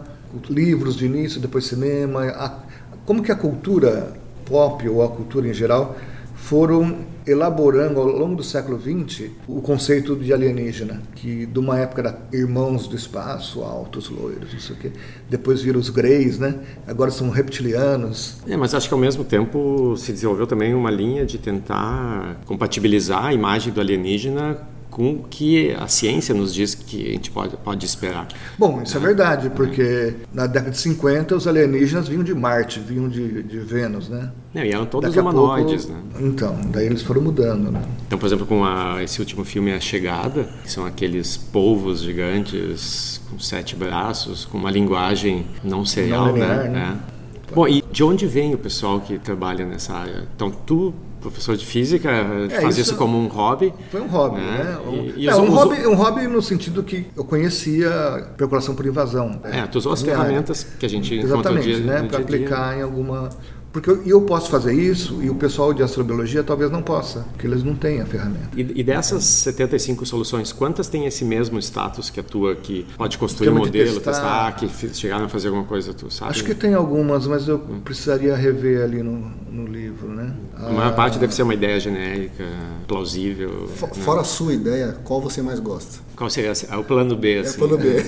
livros 0.49 0.95
de 0.95 1.05
início, 1.05 1.39
depois 1.39 1.65
cinema. 1.65 2.25
A, 2.25 2.59
como 3.05 3.21
que 3.21 3.31
a 3.31 3.35
cultura 3.35 4.13
pop 4.45 4.87
ou 4.87 5.03
a 5.03 5.09
cultura 5.09 5.47
em 5.47 5.53
geral 5.53 5.95
foram 6.35 6.97
elaborando 7.25 8.01
ao 8.01 8.05
longo 8.05 8.35
do 8.35 8.43
século 8.43 8.77
XX 8.77 9.29
o 9.47 9.61
conceito 9.61 10.13
de 10.15 10.33
alienígena, 10.33 11.01
que 11.15 11.45
de 11.45 11.57
uma 11.57 11.79
época 11.79 12.01
era 12.01 12.19
irmãos 12.33 12.85
do 12.85 12.97
espaço, 12.97 13.61
altos, 13.61 14.09
loiros, 14.09 14.51
não 14.51 14.59
sei 14.59 14.75
o 14.75 14.79
quê. 14.79 14.91
Depois 15.29 15.61
viram 15.61 15.79
os 15.79 15.89
greys, 15.89 16.37
né? 16.37 16.59
Agora 16.85 17.11
são 17.11 17.29
reptilianos. 17.29 18.37
É, 18.45 18.57
mas 18.57 18.73
acho 18.73 18.89
que 18.89 18.93
ao 18.93 18.99
mesmo 18.99 19.23
tempo 19.23 19.95
se 19.95 20.11
desenvolveu 20.11 20.45
também 20.45 20.73
uma 20.73 20.91
linha 20.91 21.25
de 21.25 21.37
tentar 21.37 22.41
compatibilizar 22.45 23.25
a 23.25 23.33
imagem 23.33 23.71
do 23.71 23.79
alienígena 23.79 24.72
com 24.93 25.13
o 25.13 25.23
que 25.27 25.71
a 25.71 25.87
ciência 25.87 26.35
nos 26.35 26.53
diz 26.53 26.75
que 26.75 27.09
a 27.09 27.11
gente 27.13 27.31
pode, 27.31 27.57
pode 27.57 27.83
esperar. 27.83 28.27
Bom, 28.59 28.79
isso 28.83 28.95
é, 28.95 28.99
é 28.99 29.03
verdade, 29.03 29.49
porque 29.49 30.13
na 30.31 30.45
década 30.45 30.69
de 30.69 30.77
50 30.77 31.35
os 31.35 31.47
alienígenas 31.47 32.07
vinham 32.07 32.23
de 32.23 32.33
Marte, 32.35 32.79
vinham 32.79 33.09
de, 33.09 33.41
de 33.41 33.59
Vênus, 33.59 34.07
né? 34.07 34.31
e 34.53 34.71
eram 34.71 34.85
todos 34.85 35.15
humanoides, 35.15 35.87
pouco, 35.87 35.99
né? 35.99 36.27
Então, 36.27 36.61
daí 36.65 36.85
eles 36.85 37.01
foram 37.01 37.23
mudando, 37.23 37.71
né? 37.71 37.81
Então, 38.05 38.19
por 38.19 38.27
exemplo, 38.27 38.45
com 38.45 38.63
a, 38.63 39.01
esse 39.01 39.19
último 39.19 39.43
filme 39.43 39.73
A 39.73 39.79
Chegada, 39.79 40.47
que 40.63 40.71
são 40.71 40.85
aqueles 40.85 41.35
polvos 41.35 42.01
gigantes 42.01 43.19
com 43.27 43.39
sete 43.39 43.75
braços, 43.75 44.45
com 44.45 44.59
uma 44.59 44.69
linguagem 44.69 45.47
não 45.63 45.83
serial, 45.83 46.27
não 46.27 46.33
linear, 46.33 46.63
né? 46.65 46.69
né? 46.69 46.99
É. 47.09 47.53
Bom, 47.55 47.67
e 47.67 47.83
de 47.91 48.03
onde 48.03 48.27
vem 48.27 48.53
o 48.53 48.57
pessoal 48.59 48.99
que 48.99 49.17
trabalha 49.17 49.65
nessa 49.65 49.93
área? 49.93 50.27
Então, 50.35 50.51
tu 50.51 50.93
professor 51.23 51.55
de 51.55 51.65
física, 51.65 52.09
é, 52.11 52.49
faz 52.61 52.77
isso, 52.77 52.91
isso, 52.91 52.95
como 52.97 53.17
um 53.17 53.27
hobby. 53.27 53.73
Foi 53.89 54.01
um 54.01 54.07
hobby, 54.07 54.41
né? 54.41 54.63
né? 54.63 54.77
Um, 54.85 55.13
e, 55.17 55.27
é, 55.27 55.35
um, 55.35 55.49
hobby, 55.49 55.87
um 55.87 55.95
hobby 55.95 56.27
no 56.27 56.41
sentido 56.41 56.83
que 56.83 57.07
eu 57.15 57.23
conhecia 57.23 58.27
percolação 58.37 58.75
por 58.75 58.85
invasão. 58.85 59.39
É, 59.43 59.65
tu 59.65 59.77
usou 59.77 59.93
as 59.93 60.01
ferramentas 60.01 60.67
que 60.77 60.85
a 60.85 60.89
gente 60.89 61.15
encontra 61.15 61.57
dia, 61.59 61.79
né? 61.79 62.03
Para 62.03 62.19
aplicar 62.19 62.71
dia. 62.71 62.79
em 62.79 62.81
alguma 62.83 63.29
porque 63.73 63.89
eu, 63.89 64.03
eu, 64.05 64.21
posso 64.21 64.51
fazer 64.51 64.71
isso 64.71 65.19
e 65.23 65.31
o 65.31 65.35
pessoal 65.35 65.73
de 65.73 65.81
astrobiologia 65.81 66.43
talvez 66.43 66.69
não 66.69 66.83
possa, 66.83 67.25
porque 67.31 67.47
eles 67.47 67.63
não 67.63 67.73
têm 67.73 68.01
a 68.01 68.05
ferramenta. 68.05 68.49
E, 68.55 68.61
e 68.61 68.83
dessas 68.83 69.23
75 69.23 70.05
soluções, 70.05 70.53
quantas 70.53 70.87
têm 70.87 71.07
esse 71.07 71.25
mesmo 71.25 71.57
status 71.57 72.11
que 72.11 72.19
a 72.19 72.23
tua, 72.23 72.55
que 72.55 72.85
pode 72.95 73.17
construir 73.17 73.49
um 73.49 73.55
modelo, 73.55 73.99
testar, 73.99 74.51
testar, 74.51 74.55
que 74.57 74.95
chegaram 74.95 75.25
a 75.25 75.29
fazer 75.29 75.47
alguma 75.47 75.65
coisa, 75.65 75.91
tu 75.91 76.13
sabe? 76.13 76.29
Acho 76.29 76.43
que 76.43 76.53
tem 76.53 76.75
algumas, 76.75 77.25
mas 77.25 77.47
eu 77.47 77.55
hum. 77.55 77.81
precisaria 77.83 78.35
rever 78.35 78.83
ali 78.83 79.01
no, 79.01 79.31
no 79.51 79.65
livro, 79.65 80.07
né? 80.07 80.35
A 80.55 80.69
maior 80.69 80.89
ah, 80.89 80.91
parte 80.91 81.17
deve 81.17 81.33
ser 81.33 81.41
uma 81.41 81.55
ideia 81.55 81.79
genérica, 81.79 82.45
plausível. 82.87 83.67
For, 83.75 83.89
né? 83.89 84.03
Fora 84.03 84.21
a 84.21 84.23
sua 84.23 84.53
ideia, 84.53 84.97
qual 85.03 85.19
você 85.19 85.41
mais 85.41 85.59
gosta? 85.59 85.97
Qual 86.15 86.29
seria 86.29 86.53
é 86.69 86.77
o 86.77 86.83
plano 86.83 87.15
B? 87.15 87.39
Assim. 87.39 87.59
É 87.59 87.65
o 87.65 87.67
plano 87.67 87.83
B. 87.83 88.03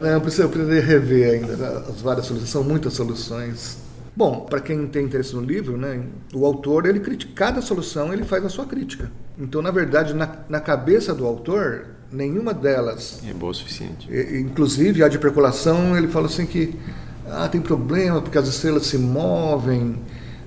não, 0.00 0.08
eu, 0.10 0.20
preciso, 0.20 0.42
eu 0.42 0.48
precisaria 0.48 0.82
rever 0.82 1.30
ainda 1.30 1.84
as 1.88 2.00
várias 2.00 2.26
soluções, 2.26 2.50
são 2.50 2.64
muitas 2.64 2.92
soluções. 2.94 3.86
Bom, 4.18 4.40
para 4.50 4.60
quem 4.60 4.84
tem 4.88 5.04
interesse 5.04 5.32
no 5.36 5.40
livro, 5.40 5.76
né, 5.76 6.02
o 6.34 6.44
autor, 6.44 6.86
ele 6.86 6.98
critica, 6.98 7.32
cada 7.36 7.62
solução 7.62 8.12
ele 8.12 8.24
faz 8.24 8.44
a 8.44 8.48
sua 8.48 8.66
crítica. 8.66 9.12
Então, 9.38 9.62
na 9.62 9.70
verdade, 9.70 10.12
na, 10.12 10.28
na 10.48 10.58
cabeça 10.58 11.14
do 11.14 11.24
autor, 11.24 11.86
nenhuma 12.10 12.52
delas... 12.52 13.22
É 13.24 13.32
boa 13.32 13.52
o 13.52 13.54
suficiente. 13.54 14.08
Inclusive, 14.40 15.04
a 15.04 15.08
de 15.08 15.20
percolação, 15.20 15.96
ele 15.96 16.08
fala 16.08 16.26
assim 16.26 16.46
que 16.46 16.74
ah, 17.30 17.46
tem 17.46 17.60
problema 17.60 18.20
porque 18.20 18.36
as 18.36 18.48
estrelas 18.48 18.86
se 18.86 18.98
movem, 18.98 19.94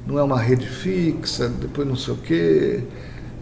não 0.05 0.19
é 0.19 0.23
uma 0.23 0.37
rede 0.37 0.67
fixa, 0.67 1.47
depois 1.47 1.87
não 1.87 1.95
sei 1.95 2.13
o 2.13 2.17
quê 2.17 2.83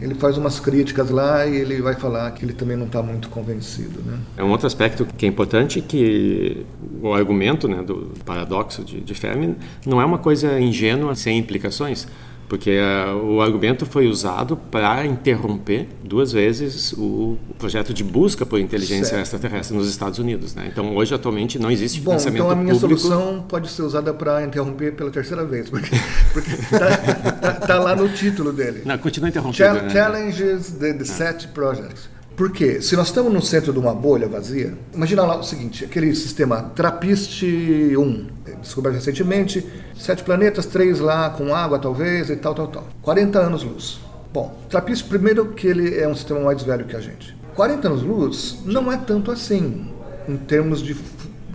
ele 0.02 0.16
faz 0.16 0.38
umas 0.38 0.60
críticas 0.60 1.10
lá 1.10 1.46
e 1.46 1.56
ele 1.56 1.82
vai 1.82 1.94
falar 1.94 2.32
que 2.32 2.46
ele 2.46 2.54
também 2.54 2.78
não 2.78 2.86
está 2.86 3.02
muito 3.02 3.30
convencido. 3.30 4.02
Né? 4.02 4.18
É 4.38 4.44
um 4.44 4.50
outro 4.50 4.68
aspecto 4.68 5.06
que 5.06 5.26
é 5.26 5.30
importante 5.30 5.82
que 5.82 6.66
o 7.02 7.14
argumento 7.14 7.68
né, 7.68 7.82
do 7.82 8.14
paradoxo 8.26 8.84
de, 8.84 9.02
de 9.02 9.14
Fermi 9.14 9.56
não 9.86 10.02
é 10.02 10.06
uma 10.06 10.18
coisa 10.18 10.60
ingênua 10.60 11.16
sem 11.16 11.38
implicações 11.38 12.08
porque 12.50 12.80
uh, 12.80 13.16
o 13.16 13.42
argumento 13.42 13.86
foi 13.86 14.08
usado 14.08 14.58
para 14.58 15.06
interromper 15.06 15.88
duas 16.04 16.32
vezes 16.32 16.94
o, 16.94 17.38
projeto 17.60 17.94
de 17.94 18.04
busca 18.04 18.44
por 18.44 18.60
inteligência 18.60 19.06
certo. 19.06 19.22
extraterrestre 19.22 19.78
nos 19.78 19.88
Estados 19.88 20.18
Unidos. 20.18 20.56
Né? 20.56 20.68
Então, 20.72 20.96
hoje, 20.96 21.14
atualmente, 21.14 21.60
não 21.60 21.70
existe 21.70 22.00
Bom, 22.02 22.12
financiamento 22.12 22.42
então 22.42 22.52
a 22.52 22.56
minha 22.56 22.74
público. 22.74 23.00
solução 23.00 23.46
pode 23.48 23.70
ser 23.70 23.84
usada 23.84 24.12
para 24.14 24.44
interromper 24.44 24.94
pela 24.96 25.12
terceira 25.12 25.46
vez, 25.46 25.70
porque 25.70 25.94
está 26.60 26.98
tá, 27.34 27.54
tá 27.54 27.80
lá 27.80 27.96
no 27.96 28.10
título 28.10 28.52
dele. 28.52 28.82
Não, 28.84 28.98
continua 28.98 29.30
interrompendo. 29.30 29.84
Né? 29.84 29.90
Challenges 29.92 30.72
the, 30.72 30.94
the 30.94 31.06
Set 31.06 31.48
Projects. 31.50 32.10
Porque 32.40 32.82
se 32.82 32.96
nós 32.96 33.08
estamos 33.08 33.34
no 33.34 33.42
centro 33.42 33.74
de 33.74 33.80
uma 33.80 33.94
bolha 33.94 34.26
vazia, 34.26 34.74
imagina 34.94 35.24
lá 35.24 35.36
o 35.36 35.44
seguinte, 35.44 35.84
aquele 35.84 36.16
sistema 36.16 36.72
Trappist 36.74 37.44
1, 37.44 38.28
descoberto 38.62 38.96
recentemente, 38.96 39.68
sete 39.94 40.24
planetas, 40.24 40.66
três 40.66 41.02
lá 41.02 41.32
com 41.32 41.54
água 41.54 41.78
talvez 41.78 42.30
e 42.30 42.38
tal, 42.38 42.56
tal, 42.56 42.70
tal. 42.70 42.88
40 43.02 43.40
anos 43.40 43.64
luz. 43.64 44.00
Bom, 44.32 44.58
Trappist 44.70 45.10
primeiro 45.10 45.48
que 45.48 45.68
ele 45.68 46.00
é 46.00 46.08
um 46.08 46.16
sistema 46.16 46.40
mais 46.40 46.64
velho 46.64 46.86
que 46.86 46.96
a 46.96 47.02
gente. 47.02 47.36
40 47.56 47.90
anos 47.90 48.04
luz 48.04 48.60
não 48.64 48.90
é 48.90 48.96
tanto 48.96 49.32
assim 49.32 49.92
em 50.26 50.38
termos 50.38 50.82
de 50.82 50.96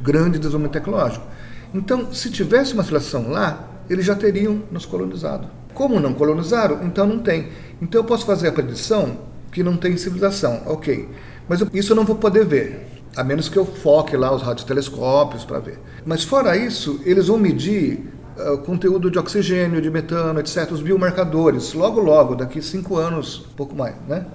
grande 0.02 0.38
desenvolvimento 0.38 0.74
tecnológico. 0.74 1.24
Então, 1.72 2.12
se 2.12 2.28
tivesse 2.28 2.74
uma 2.74 2.82
civilização 2.82 3.30
lá, 3.30 3.70
eles 3.88 4.04
já 4.04 4.14
teriam 4.14 4.62
nos 4.70 4.84
colonizado. 4.84 5.48
Como 5.72 5.98
não 5.98 6.12
colonizaram, 6.12 6.84
então 6.84 7.06
não 7.06 7.20
tem. 7.20 7.48
Então 7.80 8.02
eu 8.02 8.04
posso 8.04 8.26
fazer 8.26 8.48
a 8.48 8.52
predição 8.52 9.32
que 9.54 9.62
não 9.62 9.76
tem 9.76 9.96
civilização. 9.96 10.62
Ok. 10.66 11.08
Mas 11.48 11.62
isso 11.72 11.92
eu 11.92 11.96
não 11.96 12.04
vou 12.04 12.16
poder 12.16 12.44
ver, 12.44 12.86
a 13.16 13.22
menos 13.22 13.48
que 13.48 13.56
eu 13.56 13.64
foque 13.64 14.16
lá 14.16 14.34
os 14.34 14.42
radiotelescópios 14.42 15.44
para 15.44 15.60
ver. 15.60 15.78
Mas 16.04 16.24
fora 16.24 16.56
isso, 16.56 17.00
eles 17.04 17.28
vão 17.28 17.38
medir 17.38 18.10
uh, 18.36 18.58
conteúdo 18.58 19.10
de 19.10 19.18
oxigênio, 19.18 19.80
de 19.80 19.90
metano, 19.90 20.40
etc., 20.40 20.70
os 20.72 20.82
biomarcadores, 20.82 21.72
logo, 21.72 22.00
logo, 22.00 22.34
daqui 22.34 22.60
cinco 22.60 22.96
anos, 22.96 23.46
um 23.52 23.54
pouco 23.54 23.76
mais. 23.76 23.94
Né? 24.08 24.26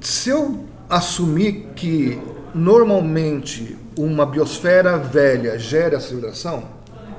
Se 0.00 0.30
eu 0.30 0.64
assumir 0.88 1.68
que 1.76 2.18
normalmente 2.54 3.76
uma 3.98 4.24
biosfera 4.24 4.96
velha 4.96 5.58
gera 5.58 6.00
civilização, 6.00 6.64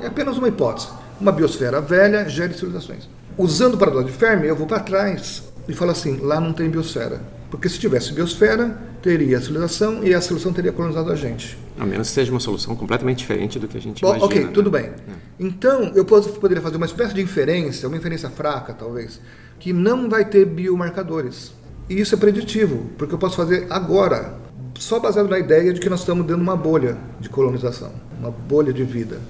é 0.01 0.07
apenas 0.07 0.37
uma 0.37 0.47
hipótese. 0.47 0.87
Uma 1.21 1.31
biosfera 1.31 1.79
velha 1.79 2.27
gera 2.27 2.53
civilizações. 2.53 3.07
Usando 3.37 3.75
o 3.75 3.77
paradoxo 3.77 4.07
de 4.07 4.13
Fermi, 4.13 4.47
eu 4.47 4.55
vou 4.55 4.65
para 4.65 4.79
trás 4.79 5.43
e 5.67 5.73
falo 5.73 5.91
assim: 5.91 6.17
lá 6.17 6.39
não 6.39 6.53
tem 6.53 6.69
biosfera 6.69 7.32
porque 7.53 7.69
se 7.69 7.77
tivesse 7.77 8.11
biosfera, 8.13 8.75
teria 8.99 9.37
a 9.37 9.39
civilização 9.41 10.03
e 10.03 10.11
a 10.11 10.19
civilização 10.19 10.51
teria 10.51 10.71
colonizado 10.71 11.11
a 11.11 11.15
gente. 11.15 11.55
A 11.77 11.85
menos 11.85 12.07
que 12.07 12.15
seja 12.15 12.31
uma 12.31 12.39
solução 12.39 12.75
completamente 12.75 13.19
diferente 13.19 13.59
do 13.59 13.67
que 13.67 13.77
a 13.77 13.79
gente 13.79 14.01
Bom, 14.01 14.07
imagina. 14.07 14.25
Ok, 14.25 14.43
né? 14.45 14.51
tudo 14.51 14.71
bem. 14.71 14.85
É. 14.85 14.93
Então, 15.39 15.91
eu 15.93 16.03
poderia 16.03 16.63
fazer 16.63 16.77
uma 16.77 16.87
espécie 16.87 17.13
de 17.13 17.21
inferência, 17.21 17.87
uma 17.87 17.95
inferência 17.95 18.27
fraca, 18.27 18.73
talvez, 18.73 19.21
que 19.59 19.71
não 19.71 20.09
vai 20.09 20.25
ter 20.25 20.45
biomarcadores. 20.47 21.53
E 21.87 22.01
isso 22.01 22.15
é 22.15 22.17
preditivo, 22.17 22.89
porque 22.97 23.13
eu 23.13 23.19
posso 23.19 23.35
fazer 23.35 23.67
agora, 23.69 24.33
só 24.79 24.99
baseado 24.99 25.29
na 25.29 25.37
ideia 25.37 25.71
de 25.71 25.79
que 25.79 25.91
nós 25.91 25.99
estamos 25.99 26.25
de 26.25 26.33
uma 26.33 26.55
bolha 26.55 26.97
de 27.19 27.29
colonização, 27.29 27.91
uma 28.19 28.31
bolha 28.31 28.73
de 28.73 28.83
vida. 28.83 29.21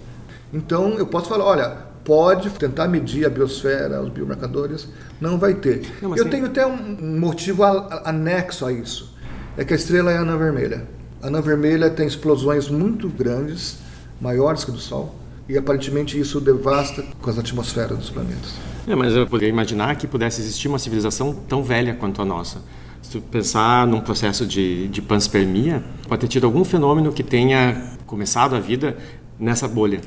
Então, 0.54 0.94
eu 0.94 1.08
posso 1.08 1.28
falar, 1.28 1.44
olha, 1.44 1.78
pode 2.04 2.50
tentar 2.52 2.88
medir 2.88 3.26
a 3.26 3.30
biosfera, 3.30 4.02
os 4.02 4.10
biomarcadores, 4.10 4.88
não 5.20 5.38
vai 5.38 5.54
ter. 5.54 5.82
Não, 6.02 6.16
Eu 6.16 6.30
tenho 6.30 6.46
até 6.46 6.66
um 6.66 7.20
motivo 7.20 7.64
anexo 7.64 8.66
a 8.66 8.72
isso. 8.72 9.14
É 9.58 9.64
que 9.64 9.74
a 9.74 9.76
estrela 9.76 10.12
é 10.12 10.18
a 10.18 10.22
anã 10.22 10.38
vermelha. 10.38 10.88
A 11.22 11.28
anã 11.28 11.42
vermelha 11.42 11.90
tem 11.90 12.06
explosões 12.06 12.70
muito 12.70 13.08
grandes, 13.08 13.78
maiores 14.20 14.64
que 14.64 14.72
a 14.72 14.74
do 14.74 14.80
Sol, 14.80 15.16
e 15.48 15.58
aparentemente 15.58 16.20
isso 16.20 16.42
devasta 16.42 17.04
com 17.22 17.30
as 17.30 17.38
atmosferas 17.38 17.98
dos 17.98 18.10
planetas. 18.10 18.56
É, 18.86 18.96
mas 18.96 19.16
eu 19.16 19.26
poderia 19.26 19.50
imaginar 19.50 19.96
que 19.96 20.06
pudesse 20.06 20.42
existir 20.42 20.68
uma 20.68 20.80
civilização 20.80 21.34
tão 21.48 21.64
velha 21.64 21.94
quanto 21.94 22.22
a 22.22 22.26
nossa. 22.26 22.62
Se 23.02 23.12
tu 23.12 23.22
pensar 23.22 23.88
num 23.88 24.02
processo 24.02 24.46
de, 24.46 24.88
de 24.90 25.02
panspermia, 25.02 25.84
pode 26.08 26.22
ter 26.22 26.28
tido 26.28 26.46
algum 26.46 26.66
fenômeno 26.66 27.12
que 27.12 27.24
tenha 27.24 27.92
começado 28.06 28.56
a 28.56 28.60
vida 28.60 28.98
nessa 29.40 29.68
bolha 29.68 30.02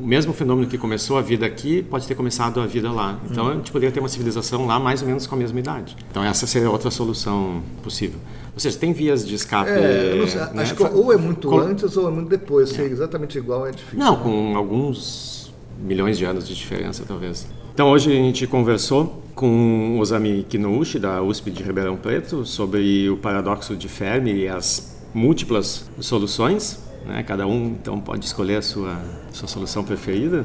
o 0.00 0.06
mesmo 0.06 0.32
fenômeno 0.32 0.68
que 0.68 0.78
começou 0.78 1.18
a 1.18 1.22
vida 1.22 1.44
aqui 1.44 1.82
pode 1.82 2.06
ter 2.06 2.14
começado 2.14 2.60
a 2.60 2.66
vida 2.66 2.90
lá. 2.90 3.18
Então 3.30 3.44
uhum. 3.44 3.50
a 3.50 3.54
gente 3.54 3.72
poderia 3.72 3.92
ter 3.92 4.00
uma 4.00 4.08
civilização 4.08 4.66
lá 4.66 4.78
mais 4.78 5.02
ou 5.02 5.08
menos 5.08 5.26
com 5.26 5.34
a 5.34 5.38
mesma 5.38 5.58
idade. 5.58 5.96
Então 6.10 6.22
essa 6.22 6.46
seria 6.46 6.70
outra 6.70 6.90
solução 6.90 7.62
possível. 7.82 8.18
Ou 8.54 8.60
seja, 8.60 8.78
tem 8.78 8.92
vias 8.92 9.26
de 9.26 9.34
escape. 9.34 9.70
É, 9.70 10.24
sei, 10.26 10.40
né? 10.40 10.62
Acho 10.62 10.74
que 10.74 10.82
ou 10.82 11.12
é 11.12 11.16
muito 11.16 11.48
com... 11.48 11.58
antes 11.58 11.96
ou 11.96 12.08
é 12.08 12.10
muito 12.10 12.28
depois. 12.28 12.70
Ser 12.70 12.82
é. 12.82 12.86
exatamente 12.86 13.36
igual 13.38 13.66
é 13.66 13.72
difícil. 13.72 13.98
Não, 13.98 14.16
com 14.16 14.56
alguns 14.56 15.52
milhões 15.80 16.16
de 16.16 16.24
anos 16.24 16.46
de 16.46 16.54
diferença, 16.54 17.04
talvez. 17.06 17.46
Então 17.74 17.90
hoje 17.90 18.10
a 18.10 18.14
gente 18.14 18.46
conversou 18.46 19.22
com 19.34 19.98
Osami 20.00 20.44
Kinouchi, 20.48 20.98
da 20.98 21.22
USP 21.22 21.50
de 21.50 21.62
Ribeirão 21.62 21.96
Preto, 21.96 22.44
sobre 22.44 23.08
o 23.08 23.16
paradoxo 23.16 23.76
de 23.76 23.88
Fermi 23.88 24.32
e 24.32 24.48
as 24.48 24.98
múltiplas 25.14 25.88
soluções 26.00 26.87
né? 27.06 27.22
Cada 27.22 27.46
um 27.46 27.66
então 27.66 28.00
pode 28.00 28.24
escolher 28.24 28.56
a 28.56 28.62
sua, 28.62 29.00
sua 29.32 29.48
solução 29.48 29.84
preferida, 29.84 30.44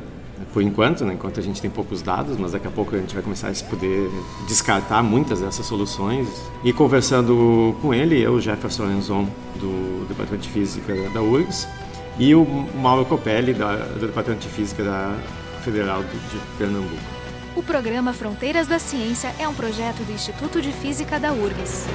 por 0.51 0.61
enquanto, 0.61 1.05
né? 1.05 1.13
enquanto 1.13 1.39
a 1.39 1.43
gente 1.43 1.61
tem 1.61 1.69
poucos 1.69 2.01
dados, 2.01 2.37
mas 2.37 2.51
daqui 2.51 2.67
a 2.67 2.71
pouco 2.71 2.95
a 2.95 2.99
gente 2.99 3.13
vai 3.13 3.23
começar 3.23 3.49
a 3.49 3.69
poder 3.69 4.09
descartar 4.47 5.01
muitas 5.03 5.41
dessas 5.41 5.65
soluções. 5.65 6.27
E 6.63 6.73
conversando 6.73 7.75
com 7.81 7.93
ele, 7.93 8.19
eu, 8.21 8.39
Jefferson 8.39 8.85
Enzon, 8.91 9.27
do 9.55 10.05
Departamento 10.07 10.43
de 10.43 10.49
Física 10.49 10.93
da 11.09 11.21
URGS, 11.21 11.67
e 12.17 12.35
o 12.35 12.45
Mauro 12.75 13.05
Copelli, 13.05 13.53
da, 13.53 13.75
do 13.75 14.07
Departamento 14.07 14.47
de 14.47 14.53
Física 14.53 14.83
da 14.83 15.17
Federal 15.63 16.03
de 16.03 16.57
Pernambuco. 16.57 17.01
O 17.55 17.61
programa 17.61 18.13
Fronteiras 18.13 18.67
da 18.67 18.79
Ciência 18.79 19.33
é 19.39 19.47
um 19.47 19.53
projeto 19.53 20.03
do 20.03 20.11
Instituto 20.11 20.61
de 20.61 20.71
Física 20.71 21.19
da 21.19 21.31
URGS. 21.31 21.87